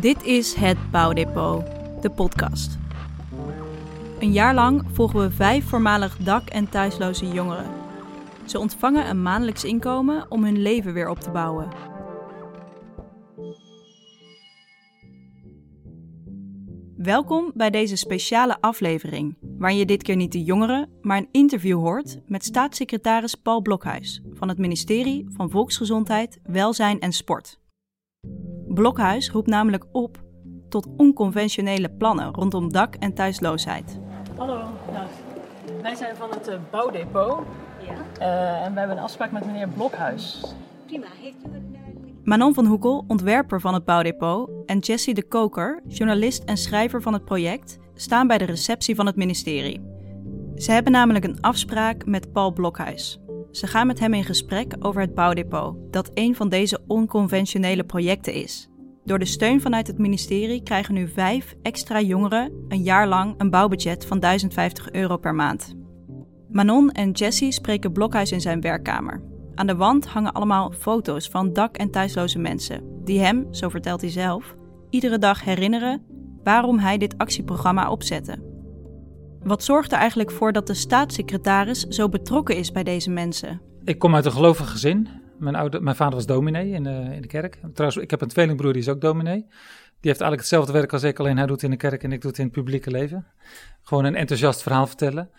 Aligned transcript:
Dit 0.00 0.22
is 0.22 0.54
het 0.54 0.90
Bouwdepot, 0.90 1.64
de 2.02 2.10
podcast. 2.10 2.78
Een 4.18 4.32
jaar 4.32 4.54
lang 4.54 4.84
volgen 4.92 5.20
we 5.20 5.30
vijf 5.30 5.68
voormalig 5.68 6.16
dak- 6.16 6.48
en 6.48 6.68
thuisloze 6.68 7.26
jongeren. 7.26 7.70
Ze 8.46 8.58
ontvangen 8.58 9.08
een 9.08 9.22
maandelijks 9.22 9.64
inkomen 9.64 10.30
om 10.30 10.44
hun 10.44 10.62
leven 10.62 10.92
weer 10.92 11.08
op 11.08 11.20
te 11.20 11.30
bouwen. 11.30 11.68
Welkom 16.96 17.50
bij 17.54 17.70
deze 17.70 17.96
speciale 17.96 18.60
aflevering, 18.60 19.36
waarin 19.58 19.78
je 19.78 19.86
dit 19.86 20.02
keer 20.02 20.16
niet 20.16 20.32
de 20.32 20.44
jongeren, 20.44 20.88
maar 21.00 21.18
een 21.18 21.28
interview 21.32 21.78
hoort 21.78 22.20
met 22.26 22.44
staatssecretaris 22.44 23.34
Paul 23.34 23.60
Blokhuis 23.60 24.22
van 24.32 24.48
het 24.48 24.58
ministerie 24.58 25.26
van 25.28 25.50
Volksgezondheid, 25.50 26.40
Welzijn 26.42 27.00
en 27.00 27.12
Sport. 27.12 27.58
Blokhuis 28.74 29.30
roept 29.30 29.46
namelijk 29.48 29.84
op 29.92 30.18
tot 30.68 30.88
onconventionele 30.96 31.90
plannen 31.90 32.34
rondom 32.34 32.72
dak- 32.72 32.94
en 32.94 33.14
thuisloosheid. 33.14 33.98
Hallo, 34.36 34.58
nou, 34.92 35.06
wij 35.82 35.94
zijn 35.94 36.16
van 36.16 36.30
het 36.30 36.48
uh, 36.48 36.54
Bouwdepot 36.70 37.38
Ja, 37.86 38.20
uh, 38.20 38.64
en 38.66 38.72
we 38.72 38.78
hebben 38.78 38.96
een 38.96 39.02
afspraak 39.02 39.32
met 39.32 39.46
meneer 39.46 39.68
Blokhuis. 39.68 40.54
prima. 40.86 41.06
Heeft 41.20 41.36
u 41.46 41.54
een... 41.54 41.74
eh, 41.74 41.80
Manon 42.24 42.54
van 42.54 42.66
Hoekel, 42.66 43.04
ontwerper 43.08 43.60
van 43.60 43.74
het 43.74 43.84
Bouwdepot, 43.84 44.50
en 44.66 44.78
Jessie 44.78 45.14
de 45.14 45.22
Koker, 45.28 45.82
journalist 45.86 46.44
en 46.44 46.56
schrijver 46.56 47.02
van 47.02 47.12
het 47.12 47.24
project, 47.24 47.78
staan 47.94 48.26
bij 48.26 48.38
de 48.38 48.44
receptie 48.44 48.94
van 48.94 49.06
het 49.06 49.16
ministerie. 49.16 49.80
Ze 50.54 50.72
hebben 50.72 50.92
namelijk 50.92 51.24
een 51.24 51.40
afspraak 51.40 52.06
met 52.06 52.32
Paul 52.32 52.52
Blokhuis. 52.52 53.20
Ze 53.50 53.66
gaan 53.66 53.86
met 53.86 53.98
hem 54.00 54.14
in 54.14 54.24
gesprek 54.24 54.74
over 54.78 55.00
het 55.00 55.14
Bouwdepot, 55.14 55.76
dat 55.90 56.10
een 56.14 56.34
van 56.34 56.48
deze 56.48 56.80
onconventionele 56.86 57.84
projecten 57.84 58.32
is. 58.32 58.68
Door 59.04 59.18
de 59.18 59.24
steun 59.24 59.60
vanuit 59.60 59.86
het 59.86 59.98
ministerie 59.98 60.62
krijgen 60.62 60.94
nu 60.94 61.08
vijf 61.08 61.54
extra 61.62 62.00
jongeren 62.00 62.52
een 62.68 62.82
jaar 62.82 63.08
lang 63.08 63.34
een 63.36 63.50
bouwbudget 63.50 64.06
van 64.06 64.20
1050 64.20 64.90
euro 64.92 65.16
per 65.16 65.34
maand. 65.34 65.74
Manon 66.48 66.90
en 66.90 67.10
Jessie 67.10 67.52
spreken 67.52 67.92
Blokhuis 67.92 68.32
in 68.32 68.40
zijn 68.40 68.60
werkkamer. 68.60 69.22
Aan 69.54 69.66
de 69.66 69.76
wand 69.76 70.06
hangen 70.06 70.32
allemaal 70.32 70.72
foto's 70.78 71.28
van 71.28 71.52
dak- 71.52 71.76
en 71.76 71.90
thuisloze 71.90 72.38
mensen, 72.38 72.82
die 73.04 73.20
hem, 73.20 73.46
zo 73.50 73.68
vertelt 73.68 74.00
hij 74.00 74.10
zelf, 74.10 74.54
iedere 74.90 75.18
dag 75.18 75.44
herinneren 75.44 76.02
waarom 76.42 76.78
hij 76.78 76.98
dit 76.98 77.18
actieprogramma 77.18 77.90
opzette. 77.90 78.49
Wat 79.42 79.64
zorgt 79.64 79.92
er 79.92 79.98
eigenlijk 79.98 80.30
voor 80.30 80.52
dat 80.52 80.66
de 80.66 80.74
staatssecretaris 80.74 81.80
zo 81.80 82.08
betrokken 82.08 82.56
is 82.56 82.72
bij 82.72 82.82
deze 82.82 83.10
mensen? 83.10 83.60
Ik 83.84 83.98
kom 83.98 84.14
uit 84.14 84.24
een 84.24 84.32
gelovig 84.32 84.70
gezin. 84.70 85.08
Mijn, 85.38 85.76
mijn 85.80 85.96
vader 85.96 86.14
was 86.14 86.26
dominee 86.26 86.70
in 86.70 86.82
de, 86.82 87.08
in 87.12 87.22
de 87.22 87.28
kerk. 87.28 87.58
Trouwens, 87.74 88.02
ik 88.02 88.10
heb 88.10 88.20
een 88.20 88.28
tweelingbroer 88.28 88.72
die 88.72 88.82
is 88.82 88.88
ook 88.88 89.00
dominee. 89.00 89.38
Die 90.00 90.10
heeft 90.10 90.20
eigenlijk 90.20 90.40
hetzelfde 90.40 90.72
werk 90.72 90.92
als 90.92 91.02
ik, 91.02 91.18
alleen 91.18 91.36
hij 91.36 91.46
doet 91.46 91.62
in 91.62 91.70
de 91.70 91.76
kerk 91.76 92.02
en 92.02 92.12
ik 92.12 92.20
doe 92.20 92.30
het 92.30 92.38
in 92.38 92.44
het 92.44 92.54
publieke 92.54 92.90
leven. 92.90 93.26
Gewoon 93.82 94.04
een 94.04 94.16
enthousiast 94.16 94.62
verhaal 94.62 94.86
vertellen. 94.86 95.30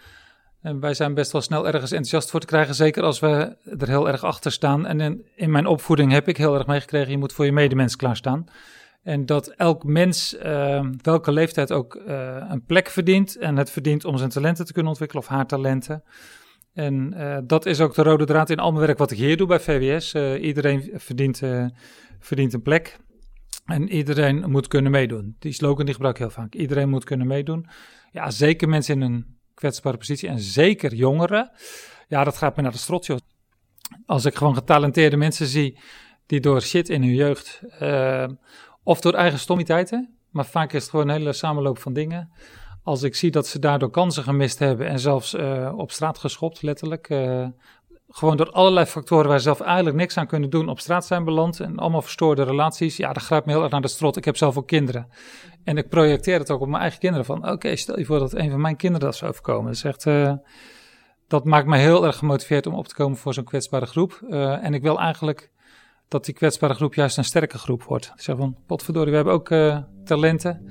En 0.62 0.80
wij 0.80 0.94
zijn 0.94 1.14
best 1.14 1.32
wel 1.32 1.42
snel 1.42 1.68
ergens 1.68 1.92
enthousiast 1.92 2.30
voor 2.30 2.40
te 2.40 2.46
krijgen, 2.46 2.76
zeker 2.76 3.04
als 3.04 3.20
we 3.20 3.56
er 3.78 3.88
heel 3.88 4.08
erg 4.08 4.24
achter 4.24 4.52
staan. 4.52 4.86
En 4.86 5.00
in, 5.00 5.26
in 5.36 5.52
mijn 5.52 5.66
opvoeding 5.66 6.12
heb 6.12 6.28
ik 6.28 6.38
heel 6.38 6.56
erg 6.56 6.68
meegekregen, 6.68 7.12
je 7.12 7.18
moet 7.18 7.34
voor 7.34 7.46
je 7.46 7.52
medemens 7.52 7.96
klaarstaan. 7.96 8.46
En 9.04 9.26
dat 9.26 9.48
elk 9.48 9.84
mens, 9.84 10.36
uh, 10.44 10.86
welke 11.02 11.32
leeftijd 11.32 11.72
ook, 11.72 11.96
uh, 11.96 12.46
een 12.50 12.66
plek 12.66 12.90
verdient. 12.90 13.38
En 13.38 13.58
het 13.58 13.70
verdient 13.70 14.06
om 14.06 14.18
zijn 14.18 14.30
talenten 14.30 14.66
te 14.66 14.74
kunnen 14.74 14.92
ontwikkelen 14.92 15.24
of 15.24 15.30
haar 15.30 15.48
talenten. 15.48 16.04
En 16.74 17.14
uh, 17.18 17.38
dat 17.44 17.66
is 17.66 17.82
ook 17.82 17.96
de 17.96 18.04
rode 18.04 18.26
draad 18.26 18.50
in 18.50 18.60
al 18.60 18.72
mijn 18.72 18.86
werk 18.86 18.98
wat 18.98 19.12
ik 19.12 19.18
hier 19.18 19.38
doe 19.38 19.48
bij 19.48 19.60
VWS. 19.60 20.14
Uh, 20.14 20.44
iedereen 20.44 20.92
verdient, 20.94 21.42
verdient 22.20 22.54
een 22.54 22.62
plek. 22.62 22.98
En 23.66 23.90
iedereen 23.90 24.50
moet 24.50 24.68
kunnen 24.68 24.92
meedoen. 24.92 25.36
Die 25.40 25.54
slogan 25.54 25.86
die 25.86 25.94
gebruik 25.94 26.16
ik 26.16 26.22
heel 26.22 26.32
vaak. 26.32 26.54
Iedereen 26.56 26.90
moet 26.90 27.04
kunnen 27.04 27.28
meedoen. 27.28 27.68
Ja, 28.12 28.32
zeker 28.32 28.70
mensen 28.70 28.96
in 28.96 29.02
een 29.02 29.38
kwetsbare 29.54 29.98
positie 29.98 30.30
en 30.30 30.40
zeker 30.40 30.94
jongeren. 30.94 31.52
Ja, 32.08 32.24
dat 32.24 32.38
gaat 32.38 32.56
me 32.56 32.62
naar 32.62 32.72
de 32.72 32.78
strot, 32.78 33.06
joh. 33.06 33.18
Als 34.06 34.26
ik 34.26 34.36
gewoon 34.36 34.56
getalenteerde 34.56 35.18
mensen 35.18 35.48
zie 35.48 35.80
die 36.26 36.40
door 36.40 36.62
shit 36.62 36.90
in 36.90 37.02
hun 37.02 37.14
jeugd 37.14 37.62
of 38.84 39.02
door 39.02 39.14
eigen 39.14 39.40
stommiteiten, 39.40 40.18
maar 40.30 40.46
vaak 40.46 40.74
is 40.74 40.82
het 40.82 40.90
gewoon 40.90 41.10
een 41.10 41.16
hele 41.16 41.34
samenloop 41.34 41.80
van 41.80 41.94
dingen. 41.94 42.32
Als 42.84 43.04
ik 43.04 43.16
zie 43.16 43.32
dat 43.32 43.48
ze 43.48 43.60
daardoor 43.60 43.90
kansen 43.90 44.24
gemist 44.24 44.60
hebben 44.60 44.88
en 44.88 45.00
zelfs 45.00 45.34
uh, 45.34 45.74
op 45.76 45.92
straat 45.92 46.18
geschopt, 46.18 46.62
letterlijk. 46.62 47.10
Uh, 47.10 47.48
gewoon 48.08 48.38
door 48.38 48.52
allerlei 48.52 48.86
factoren 48.86 49.28
waar 49.28 49.38
ze 49.38 49.44
zelf 49.44 49.62
eigenlijk 49.62 49.96
niks 49.96 50.18
aan 50.18 50.28
kunnen 50.28 50.50
doen, 50.50 50.70
op 50.70 50.80
straat 50.80 51.06
zijn 51.06 51.24
beland. 51.24 51.60
En 51.60 51.78
allemaal 51.78 52.02
verstoorde 52.02 52.44
relaties. 52.44 52.98
Ja, 52.98 53.14
dat 53.14 53.24
grijpt 53.24 53.46
me 53.46 53.52
heel 53.52 53.62
erg 53.62 53.72
naar 53.72 53.82
de 53.82 53.88
strot. 53.88 54.18
Ik 54.18 54.26
heb 54.26 54.38
zelf 54.38 54.58
ook 54.58 54.68
kinderen. 54.68 55.08
En 55.64 55.78
ik 55.78 55.90
projecteer 55.90 56.40
het 56.40 56.52
ook 56.52 56.62
op 56.62 56.68
mijn 56.68 56.82
eigen 56.82 57.00
kinderen. 57.00 57.26
Van 57.26 57.50
oké, 57.50 57.76
stel 57.76 58.00
je 58.00 58.06
voor 58.06 58.20
dat 58.20 58.34
een 58.34 58.50
van 58.50 58.62
mijn 58.62 58.76
kinderen 58.76 59.08
dat 59.08 59.16
zou 59.16 59.32
overkomen. 59.32 59.76
Dat. 59.82 60.06
Uh, 60.06 60.34
dat 61.28 61.46
maakt 61.46 61.68
mij 61.68 61.80
heel 61.80 62.06
erg 62.06 62.18
gemotiveerd 62.18 62.66
om 62.66 62.74
op 62.74 62.88
te 62.88 62.96
komen 62.96 63.18
voor 63.18 63.34
zo'n 63.34 63.44
kwetsbare 63.44 63.86
groep. 63.86 64.22
en 64.62 64.74
ik 64.74 64.82
wil 64.82 65.00
eigenlijk 65.00 65.52
dat 66.12 66.26
die 66.26 66.34
kwetsbare 66.34 66.74
groep 66.74 66.94
juist 66.94 67.18
een 67.18 67.24
sterke 67.24 67.58
groep 67.58 67.84
wordt. 67.84 68.12
Ik 68.16 68.22
zeg 68.22 68.38
van, 68.38 68.56
potverdorie, 68.66 69.10
we 69.10 69.16
hebben 69.16 69.34
ook 69.34 69.50
uh, 69.50 69.78
talenten. 70.04 70.70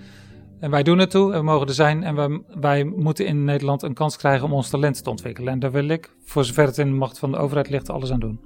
En 0.58 0.70
wij 0.70 0.82
doen 0.82 0.98
het 0.98 1.10
toe, 1.10 1.32
en 1.32 1.38
we 1.38 1.44
mogen 1.44 1.66
er 1.66 1.74
zijn. 1.74 2.02
En 2.02 2.14
wij, 2.14 2.42
wij, 2.60 2.84
moeten 2.84 3.26
in 3.26 3.44
Nederland 3.44 3.82
een 3.82 3.94
kans 3.94 4.16
krijgen 4.16 4.46
om 4.46 4.52
ons 4.52 4.68
talent 4.68 5.04
te 5.04 5.10
ontwikkelen. 5.10 5.52
En 5.52 5.58
daar 5.58 5.70
wil 5.70 5.88
ik, 5.88 6.16
voor 6.24 6.44
zover 6.44 6.66
het 6.66 6.78
in 6.78 6.86
de 6.86 6.96
macht 6.96 7.18
van 7.18 7.30
de 7.30 7.36
overheid 7.36 7.70
ligt, 7.70 7.90
alles 7.90 8.12
aan 8.12 8.20
doen. 8.20 8.40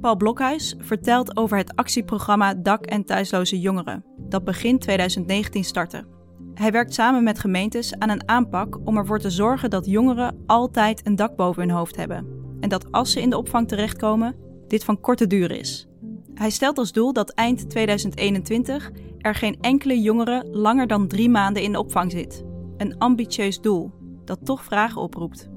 Paul 0.00 0.16
Blokhuis 0.16 0.74
vertelt 0.78 1.36
over 1.36 1.56
het 1.56 1.76
actieprogramma 1.76 2.54
Dak- 2.54 2.86
en 2.86 3.04
Thuisloze 3.04 3.60
Jongeren, 3.60 4.04
dat 4.16 4.44
begin 4.44 4.78
2019 4.78 5.64
startte. 5.64 6.06
Hij 6.54 6.72
werkt 6.72 6.94
samen 6.94 7.22
met 7.22 7.38
gemeentes 7.38 7.98
aan 7.98 8.10
een 8.10 8.28
aanpak 8.28 8.78
om 8.84 8.96
ervoor 8.96 9.18
te 9.18 9.30
zorgen 9.30 9.70
dat 9.70 9.86
jongeren 9.86 10.42
altijd 10.46 11.06
een 11.06 11.16
dak 11.16 11.36
boven 11.36 11.62
hun 11.62 11.76
hoofd 11.76 11.96
hebben. 11.96 12.26
En 12.60 12.68
dat 12.68 12.92
als 12.92 13.12
ze 13.12 13.20
in 13.20 13.30
de 13.30 13.36
opvang 13.36 13.68
terechtkomen, 13.68 14.36
dit 14.68 14.84
van 14.84 15.00
korte 15.00 15.26
duur 15.26 15.50
is. 15.50 15.88
Hij 16.38 16.50
stelt 16.50 16.78
als 16.78 16.92
doel 16.92 17.12
dat 17.12 17.30
eind 17.30 17.70
2021 17.70 18.90
er 19.18 19.34
geen 19.34 19.58
enkele 19.60 20.00
jongere 20.00 20.44
langer 20.50 20.86
dan 20.86 21.08
drie 21.08 21.28
maanden 21.28 21.62
in 21.62 21.72
de 21.72 21.78
opvang 21.78 22.12
zit. 22.12 22.44
Een 22.76 22.98
ambitieus 22.98 23.60
doel 23.60 23.90
dat 24.24 24.38
toch 24.44 24.64
vragen 24.64 25.00
oproept. 25.00 25.48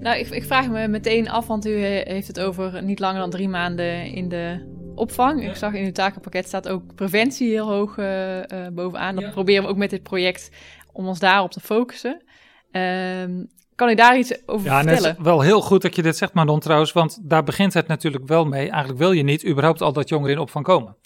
Nou, 0.00 0.18
ik, 0.18 0.28
ik, 0.28 0.44
vraag 0.44 0.68
me 0.68 0.88
meteen 0.88 1.28
af, 1.28 1.46
want 1.46 1.66
u 1.66 1.70
heeft 1.84 2.26
het 2.26 2.40
over 2.40 2.82
niet 2.82 2.98
langer 2.98 3.20
dan 3.20 3.30
drie 3.30 3.48
maanden 3.48 4.04
in 4.04 4.28
de 4.28 4.72
opvang. 4.94 5.42
Ja. 5.42 5.48
Ik 5.48 5.56
zag 5.56 5.72
in 5.72 5.84
uw 5.84 5.92
takenpakket 5.92 6.46
staat 6.46 6.68
ook 6.68 6.94
preventie 6.94 7.50
heel 7.50 7.68
hoog 7.68 7.96
uh, 7.96 8.36
uh, 8.36 8.42
bovenaan. 8.72 9.14
Dat 9.14 9.24
ja. 9.24 9.30
proberen 9.30 9.62
we 9.62 9.68
ook 9.68 9.76
met 9.76 9.90
dit 9.90 10.02
project 10.02 10.50
om 10.92 11.06
ons 11.06 11.18
daarop 11.18 11.50
te 11.50 11.60
focussen. 11.60 12.22
Uh, 12.72 13.24
kan 13.74 13.88
u 13.88 13.94
daar 13.94 14.18
iets 14.18 14.46
over 14.46 14.66
ja, 14.66 14.82
vertellen? 14.82 15.16
Is 15.18 15.24
wel 15.24 15.40
heel 15.40 15.60
goed 15.60 15.82
dat 15.82 15.96
je 15.96 16.02
dit 16.02 16.16
zegt, 16.16 16.32
Manon, 16.32 16.60
trouwens. 16.60 16.92
Want 16.92 17.18
daar 17.22 17.44
begint 17.44 17.74
het 17.74 17.86
natuurlijk 17.86 18.26
wel 18.26 18.44
mee. 18.44 18.68
Eigenlijk 18.70 18.98
wil 18.98 19.12
je 19.12 19.22
niet 19.22 19.46
überhaupt 19.46 19.82
al 19.82 19.92
dat 19.92 20.08
jongeren 20.08 20.34
in 20.34 20.40
opvang 20.40 20.64
komen. 20.64 20.96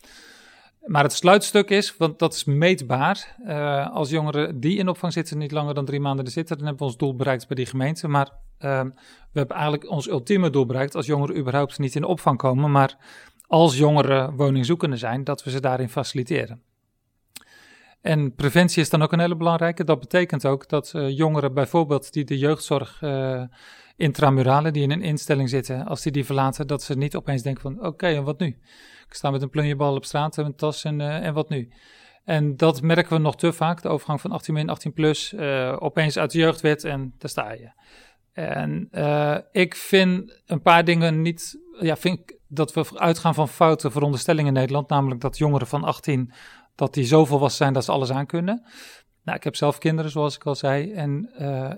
Maar 0.84 1.02
het 1.02 1.12
sluitstuk 1.12 1.70
is, 1.70 1.96
want 1.96 2.18
dat 2.18 2.34
is 2.34 2.44
meetbaar. 2.44 3.36
Uh, 3.46 3.90
als 3.94 4.10
jongeren 4.10 4.60
die 4.60 4.78
in 4.78 4.88
opvang 4.88 5.12
zitten 5.12 5.38
niet 5.38 5.50
langer 5.52 5.74
dan 5.74 5.84
drie 5.84 6.00
maanden 6.00 6.24
er 6.24 6.30
zitten, 6.30 6.56
dan 6.56 6.66
hebben 6.66 6.86
we 6.86 6.92
ons 6.92 7.00
doel 7.00 7.16
bereikt 7.16 7.46
bij 7.46 7.56
die 7.56 7.66
gemeente. 7.66 8.08
Maar 8.08 8.30
uh, 8.60 8.82
we 9.32 9.38
hebben 9.38 9.56
eigenlijk 9.56 9.90
ons 9.90 10.08
ultieme 10.08 10.50
doel 10.50 10.66
bereikt 10.66 10.94
als 10.94 11.06
jongeren 11.06 11.36
überhaupt 11.36 11.78
niet 11.78 11.94
in 11.94 12.04
opvang 12.04 12.38
komen. 12.38 12.70
Maar 12.70 12.96
als 13.46 13.78
jongeren 13.78 14.36
woningzoekende 14.36 14.96
zijn, 14.96 15.24
dat 15.24 15.44
we 15.44 15.50
ze 15.50 15.60
daarin 15.60 15.88
faciliteren. 15.88 16.62
En 18.00 18.34
preventie 18.34 18.82
is 18.82 18.90
dan 18.90 19.02
ook 19.02 19.12
een 19.12 19.20
hele 19.20 19.36
belangrijke. 19.36 19.84
Dat 19.84 20.00
betekent 20.00 20.46
ook 20.46 20.68
dat 20.68 20.92
uh, 20.96 21.16
jongeren 21.16 21.54
bijvoorbeeld 21.54 22.12
die 22.12 22.24
de 22.24 22.38
jeugdzorg 22.38 23.00
uh, 23.02 23.42
intramurale, 23.96 24.70
die 24.70 24.82
in 24.82 24.90
een 24.90 25.02
instelling 25.02 25.48
zitten, 25.48 25.86
als 25.86 26.02
die 26.02 26.12
die 26.12 26.24
verlaten, 26.24 26.66
dat 26.66 26.82
ze 26.82 26.96
niet 26.96 27.16
opeens 27.16 27.42
denken 27.42 27.62
van 27.62 27.86
oké, 27.86 28.06
en 28.06 28.24
wat 28.24 28.38
nu? 28.38 28.46
Ik 29.08 29.14
sta 29.14 29.30
met 29.30 29.42
een 29.42 29.50
plunjebal 29.50 29.94
op 29.94 30.04
straat 30.04 30.38
en 30.38 30.44
een 30.44 30.54
tas 30.54 30.84
en, 30.84 31.00
uh, 31.00 31.26
en 31.26 31.34
wat 31.34 31.48
nu? 31.48 31.68
En 32.24 32.56
dat 32.56 32.82
merken 32.82 33.16
we 33.16 33.22
nog 33.22 33.36
te 33.36 33.52
vaak, 33.52 33.82
de 33.82 33.88
overgang 33.88 34.20
van 34.20 34.32
18 34.32 34.54
min, 34.54 34.68
18 34.68 34.92
plus, 34.92 35.34
opeens 35.78 36.18
uit 36.18 36.30
de 36.30 36.38
jeugdwet 36.38 36.84
en 36.84 37.14
daar 37.18 37.30
sta 37.30 37.52
je. 37.52 37.70
En 38.32 38.88
ik 39.52 39.74
vind 39.74 40.40
een 40.46 40.62
paar 40.62 40.84
dingen 40.84 41.22
niet, 41.22 41.58
ja, 41.80 41.96
vind 41.96 42.36
dat 42.48 42.72
we 42.72 42.84
uitgaan 42.94 43.34
van 43.34 43.48
foute 43.48 43.90
veronderstellingen 43.90 44.54
in 44.54 44.60
Nederland, 44.60 44.88
namelijk 44.88 45.20
dat 45.20 45.38
jongeren 45.38 45.66
van 45.66 45.84
18 45.84 46.32
dat 46.78 46.94
die 46.94 47.04
zo 47.04 47.24
volwassen 47.24 47.58
zijn 47.58 47.72
dat 47.72 47.84
ze 47.84 47.92
alles 47.92 48.10
aan 48.10 48.26
kunnen. 48.26 48.62
Nou, 49.24 49.36
ik 49.36 49.44
heb 49.44 49.56
zelf 49.56 49.78
kinderen, 49.78 50.10
zoals 50.10 50.34
ik 50.34 50.44
al 50.44 50.54
zei. 50.54 50.92
En 50.92 51.30
uh, 51.40 51.70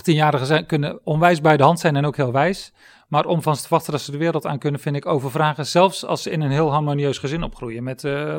18-jarigen 0.00 0.46
zijn, 0.46 0.66
kunnen 0.66 1.00
onwijs 1.06 1.40
bij 1.40 1.56
de 1.56 1.62
hand 1.62 1.80
zijn 1.80 1.96
en 1.96 2.06
ook 2.06 2.16
heel 2.16 2.32
wijs. 2.32 2.72
Maar 3.08 3.26
om 3.26 3.42
van 3.42 3.54
te 3.54 3.66
wachten 3.68 3.92
dat 3.92 4.00
ze 4.00 4.10
de 4.10 4.16
wereld 4.16 4.46
aan 4.46 4.58
kunnen, 4.58 4.80
vind 4.80 4.96
ik 4.96 5.06
overvragen. 5.06 5.66
Zelfs 5.66 6.04
als 6.04 6.22
ze 6.22 6.30
in 6.30 6.40
een 6.40 6.50
heel 6.50 6.70
harmonieus 6.70 7.18
gezin 7.18 7.42
opgroeien. 7.42 7.82
Met 7.82 8.04
uh, 8.04 8.36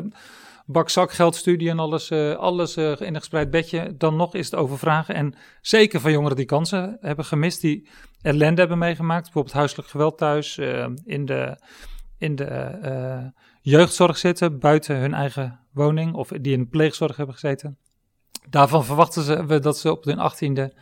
bak, 0.66 0.88
zak, 0.88 1.12
geldstudie 1.12 1.70
en 1.70 1.78
alles, 1.78 2.10
uh, 2.10 2.36
alles 2.36 2.76
in 2.76 2.96
een 2.98 3.16
gespreid 3.16 3.50
bedje. 3.50 3.96
Dan 3.96 4.16
nog 4.16 4.34
is 4.34 4.50
het 4.50 4.60
overvragen. 4.60 5.14
En 5.14 5.34
zeker 5.60 6.00
van 6.00 6.12
jongeren 6.12 6.36
die 6.36 6.46
kansen 6.46 6.96
hebben 7.00 7.24
gemist, 7.24 7.60
die 7.60 7.88
ellende 8.22 8.60
hebben 8.60 8.78
meegemaakt. 8.78 9.24
Bijvoorbeeld 9.24 9.54
huiselijk 9.54 9.88
geweld 9.88 10.18
thuis, 10.18 10.58
in 11.04 11.24
de 11.24 11.58
in 12.18 12.36
de 12.36 12.44
eh, 12.44 13.24
jeugdzorg 13.60 14.18
zitten, 14.18 14.58
buiten 14.58 14.96
hun 14.96 15.14
eigen 15.14 15.60
woning, 15.72 16.14
of 16.14 16.28
die 16.28 16.52
in 16.52 16.68
pleegzorg 16.68 17.16
hebben 17.16 17.34
gezeten. 17.34 17.78
Daarvan 18.48 18.84
verwachten 18.84 19.22
ze 19.22 19.46
we 19.46 19.58
dat 19.58 19.78
ze 19.78 19.90
op 19.90 20.04
hun 20.04 20.18
achttiende 20.18 20.72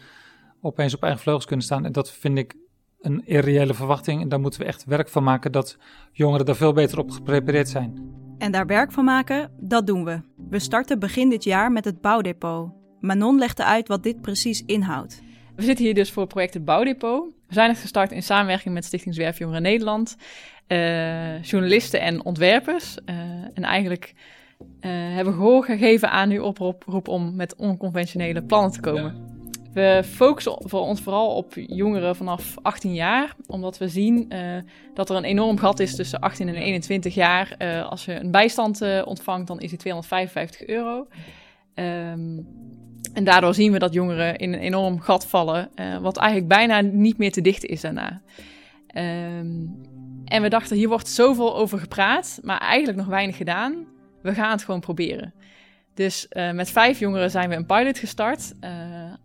opeens 0.61 0.95
op 0.95 1.03
eigen 1.03 1.21
vleugels 1.21 1.47
kunnen 1.47 1.65
staan. 1.65 1.85
En 1.85 1.93
dat 1.93 2.11
vind 2.11 2.39
ik 2.39 2.55
een 3.01 3.27
irreële 3.27 3.75
verwachting. 3.75 4.21
En 4.21 4.29
daar 4.29 4.41
moeten 4.41 4.61
we 4.61 4.67
echt 4.67 4.85
werk 4.85 5.09
van 5.09 5.23
maken 5.23 5.53
dat 5.53 5.79
jongeren 6.13 6.47
daar 6.47 6.57
veel 6.57 6.73
beter 6.73 6.99
op 6.99 7.11
geprepareerd 7.11 7.69
zijn. 7.69 8.13
En 8.39 8.53
daar 8.53 8.67
werk 8.67 8.93
van 8.93 9.05
maken, 9.05 9.51
dat 9.61 9.87
doen 9.87 10.05
we. 10.05 10.21
We 10.49 10.59
starten 10.59 10.99
begin 10.99 11.29
dit 11.31 11.45
jaar 11.45 11.73
met 11.73 11.85
het 11.85 12.01
bouwdepot. 12.01 12.71
Manon 13.01 13.39
legde 13.39 13.65
uit 13.65 13.89
wat 13.89 14.03
dit 14.03 14.21
precies 14.21 14.65
inhoudt. 14.65 15.23
We 15.57 15.63
zitten 15.63 15.85
hier 15.85 15.95
dus 15.95 16.11
voor 16.11 16.23
het 16.23 16.33
project 16.33 16.55
het 16.55 16.65
Bouwdepot. 16.65 17.25
We 17.47 17.55
zijn 17.55 17.71
het 17.71 17.79
gestart 17.79 18.13
in 18.13 18.23
samenwerking 18.23 18.75
met 18.75 18.85
Stichting 18.85 19.15
Zwerfjongeren 19.15 19.63
Nederland, 19.63 20.17
uh, 20.69 21.43
journalisten 21.43 22.01
en 22.01 22.25
ontwerpers. 22.25 22.97
Uh, 23.07 23.17
en 23.55 23.63
eigenlijk 23.63 24.15
uh, 24.59 24.91
hebben 24.91 25.35
gehoor 25.35 25.65
gegeven 25.65 26.11
aan 26.11 26.31
uw 26.31 26.43
oproep 26.43 27.09
om 27.09 27.37
met 27.37 27.57
onconventionele 27.57 28.43
plannen 28.43 28.71
te 28.71 28.81
komen. 28.81 29.33
We 29.73 30.03
focussen 30.05 30.57
voor 30.59 30.81
ons 30.81 31.01
vooral 31.01 31.35
op 31.35 31.53
jongeren 31.55 32.17
vanaf 32.17 32.55
18 32.63 32.95
jaar, 32.95 33.35
omdat 33.47 33.79
we 33.79 33.89
zien 33.89 34.27
uh, 34.29 34.57
dat 34.95 35.11
er 35.11 35.17
een 35.17 35.25
enorm 35.25 35.59
gat 35.59 35.81
is 35.81 35.97
tussen 35.97 36.21
18 36.21 36.49
en 36.49 36.55
21 36.55 37.15
jaar. 37.15 37.55
Uh, 37.59 37.89
als 37.89 38.05
je 38.05 38.15
een 38.15 38.31
bijstand 38.31 38.83
uh, 38.83 39.03
ontvangt, 39.05 39.47
dan 39.47 39.61
is 39.61 39.69
die 39.69 39.79
255 39.79 40.67
euro. 40.67 41.07
Um, 41.75 42.47
en 43.15 43.25
daardoor 43.25 43.55
zien 43.55 43.73
we 43.73 43.79
dat 43.79 43.93
jongeren 43.93 44.37
in 44.37 44.53
een 44.53 44.61
enorm 44.61 45.01
gat 45.01 45.27
vallen, 45.27 45.71
wat 46.01 46.17
eigenlijk 46.17 46.49
bijna 46.49 46.81
niet 46.81 47.19
meer 47.19 47.33
te 47.33 47.41
dichten 47.41 47.69
is 47.69 47.81
daarna. 47.81 48.23
Um, 48.97 49.77
en 50.25 50.43
we 50.43 50.49
dachten, 50.49 50.77
hier 50.77 50.89
wordt 50.89 51.09
zoveel 51.09 51.57
over 51.57 51.79
gepraat, 51.79 52.39
maar 52.43 52.59
eigenlijk 52.59 52.99
nog 52.99 53.07
weinig 53.07 53.37
gedaan. 53.37 53.87
We 54.23 54.35
gaan 54.35 54.51
het 54.51 54.65
gewoon 54.65 54.81
proberen. 54.81 55.35
Dus 55.95 56.27
uh, 56.31 56.51
met 56.51 56.71
vijf 56.71 56.99
jongeren 56.99 57.31
zijn 57.31 57.49
we 57.49 57.55
een 57.55 57.67
pilot 57.67 57.99
gestart 57.99 58.53
uh, 58.61 58.71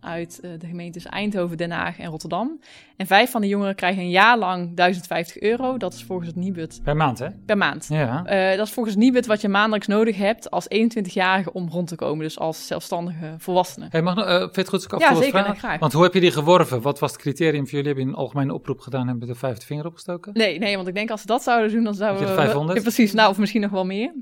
uit 0.00 0.40
uh, 0.42 0.50
de 0.58 0.66
gemeentes 0.66 1.04
Eindhoven, 1.04 1.56
Den 1.56 1.70
Haag 1.70 1.98
en 1.98 2.10
Rotterdam. 2.10 2.60
En 2.96 3.06
vijf 3.06 3.30
van 3.30 3.40
de 3.40 3.48
jongeren 3.48 3.74
krijgen 3.74 4.02
een 4.02 4.10
jaar 4.10 4.38
lang 4.38 4.76
1050 4.76 5.40
euro. 5.40 5.76
Dat 5.76 5.94
is 5.94 6.04
volgens 6.04 6.28
het 6.28 6.36
Nibud. 6.36 6.80
Per 6.82 6.96
maand, 6.96 7.18
hè? 7.18 7.26
Per 7.46 7.56
maand. 7.56 7.86
Ja. 7.88 8.22
dat 8.56 8.66
is 8.66 8.72
volgens 8.72 8.94
het 8.94 9.04
Nibud 9.04 9.26
wat 9.26 9.40
je 9.40 9.48
maandelijks 9.48 9.86
nodig 9.86 10.16
hebt 10.16 10.50
als 10.50 10.66
21-jarige 10.74 11.52
om 11.52 11.68
rond 11.68 11.88
te 11.88 11.94
komen. 11.94 12.24
Dus 12.24 12.38
als 12.38 12.66
zelfstandige 12.66 13.34
volwassene. 13.38 13.86
Hey, 13.90 14.02
mag, 14.02 14.14
vind 14.14 14.54
je 14.54 14.60
het 14.60 14.68
goed 14.68 14.84
ik 14.84 14.98
Ja, 14.98 15.14
zeker. 15.14 15.56
Graag. 15.56 15.78
Want 15.78 15.92
hoe 15.92 16.02
heb 16.02 16.14
je 16.14 16.20
die 16.20 16.30
geworven? 16.30 16.82
Wat 16.82 16.98
was 16.98 17.12
het 17.12 17.20
criterium 17.20 17.62
voor 17.62 17.70
jullie? 17.70 17.86
Hebben 17.86 18.04
je 18.04 18.10
een 18.10 18.16
algemene 18.16 18.54
oproep 18.54 18.80
gedaan 18.80 19.00
en 19.00 19.08
hebben 19.08 19.28
de 19.28 19.34
vijfde 19.34 19.66
vinger 19.66 19.86
opgestoken? 19.86 20.32
Nee, 20.32 20.58
nee, 20.58 20.76
want 20.76 20.88
ik 20.88 20.94
denk 20.94 21.10
als 21.10 21.20
ze 21.20 21.26
dat 21.26 21.42
zouden 21.42 21.72
doen, 21.72 21.84
dan 21.84 21.94
zouden 21.94 22.28
we... 22.28 22.34
500? 22.34 22.76
Ja, 22.76 22.82
precies, 22.82 23.12
nou, 23.12 23.30
of 23.30 23.38
misschien 23.38 23.60
nog 23.60 23.70
wel 23.70 23.84
meer. 23.84 24.12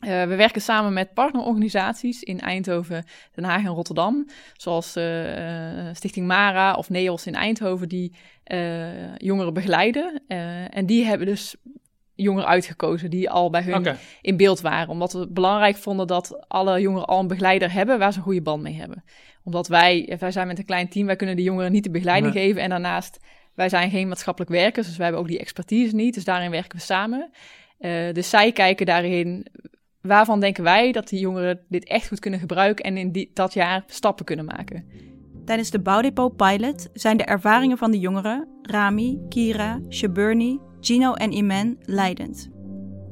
Uh, 0.00 0.24
we 0.24 0.34
werken 0.34 0.60
samen 0.60 0.92
met 0.92 1.14
partnerorganisaties 1.14 2.22
in 2.22 2.40
Eindhoven, 2.40 3.04
Den 3.34 3.44
Haag 3.44 3.64
en 3.64 3.70
Rotterdam. 3.70 4.28
Zoals 4.56 4.96
uh, 4.96 5.88
Stichting 5.92 6.26
Mara 6.26 6.74
of 6.74 6.90
NEOS 6.90 7.26
in 7.26 7.34
Eindhoven, 7.34 7.88
die 7.88 8.12
uh, 8.46 9.16
jongeren 9.16 9.54
begeleiden. 9.54 10.22
en 10.70 10.86
die 10.86 11.04
hebben 11.04 11.26
dus 11.26 11.56
jongeren 12.14 12.48
uitgekozen 12.48 13.10
die 13.10 13.30
al 13.30 13.50
bij 13.50 13.62
hun 13.62 13.74
okay. 13.74 13.96
in 14.22 14.36
beeld 14.36 14.60
waren. 14.60 14.88
Omdat 14.88 15.12
we 15.12 15.28
belangrijk 15.30 15.76
vonden 15.76 16.06
dat 16.06 16.44
alle 16.48 16.80
jongeren 16.80 17.06
al 17.06 17.20
een 17.20 17.26
begeleider 17.26 17.72
hebben 17.72 17.98
waar 17.98 18.12
ze 18.12 18.18
een 18.18 18.24
goede 18.24 18.42
band 18.42 18.62
mee 18.62 18.74
hebben. 18.74 19.04
Omdat 19.44 19.68
wij, 19.68 20.16
wij 20.18 20.30
zijn 20.30 20.46
met 20.46 20.58
een 20.58 20.64
klein 20.64 20.88
team, 20.88 21.06
wij 21.06 21.16
kunnen 21.16 21.36
de 21.36 21.42
jongeren 21.42 21.72
niet 21.72 21.84
de 21.84 21.90
begeleiding 21.90 22.34
Nee. 22.34 22.44
geven. 22.46 22.62
En 22.62 22.68
daarnaast, 22.68 23.18
wij 23.54 23.68
zijn 23.68 23.90
geen 23.90 24.08
maatschappelijk 24.08 24.52
werkers, 24.52 24.86
dus 24.86 24.96
wij 24.96 25.06
hebben 25.06 25.22
ook 25.24 25.30
die 25.30 25.38
expertise 25.38 25.94
niet. 25.94 26.14
Dus 26.14 26.24
daarin 26.24 26.50
werken 26.50 26.78
we 26.78 26.84
samen. 26.84 27.30
Uh, 27.80 28.12
dus 28.12 28.30
zij 28.30 28.52
kijken 28.52 28.86
daarin 28.86 29.46
waarvan 30.06 30.40
denken 30.40 30.64
wij 30.64 30.92
dat 30.92 31.08
die 31.08 31.20
jongeren 31.20 31.60
dit 31.68 31.84
echt 31.84 32.08
goed 32.08 32.18
kunnen 32.18 32.40
gebruiken 32.40 32.84
en 32.84 32.96
in 32.96 33.12
die, 33.12 33.30
dat 33.34 33.52
jaar 33.52 33.84
stappen 33.86 34.24
kunnen 34.24 34.44
maken. 34.44 34.84
Tijdens 35.44 35.70
de 35.70 35.80
Bouwdepot 35.80 36.36
Pilot 36.36 36.88
zijn 36.92 37.16
de 37.16 37.24
ervaringen 37.24 37.78
van 37.78 37.90
de 37.90 37.98
jongeren, 37.98 38.48
Rami, 38.62 39.18
Kira, 39.28 39.80
Shaburni, 39.88 40.60
Gino 40.80 41.12
en 41.12 41.32
Imen, 41.32 41.78
leidend. 41.80 42.50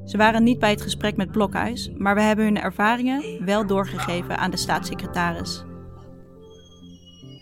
Ze 0.05 0.17
waren 0.17 0.43
niet 0.43 0.59
bij 0.59 0.71
het 0.71 0.83
gesprek 0.83 1.17
met 1.17 1.31
Blokhuis, 1.31 1.91
maar 1.97 2.15
we 2.15 2.21
hebben 2.21 2.45
hun 2.45 2.61
ervaringen 2.61 3.45
wel 3.45 3.67
doorgegeven 3.67 4.39
aan 4.39 4.51
de 4.51 4.57
staatssecretaris. 4.57 5.65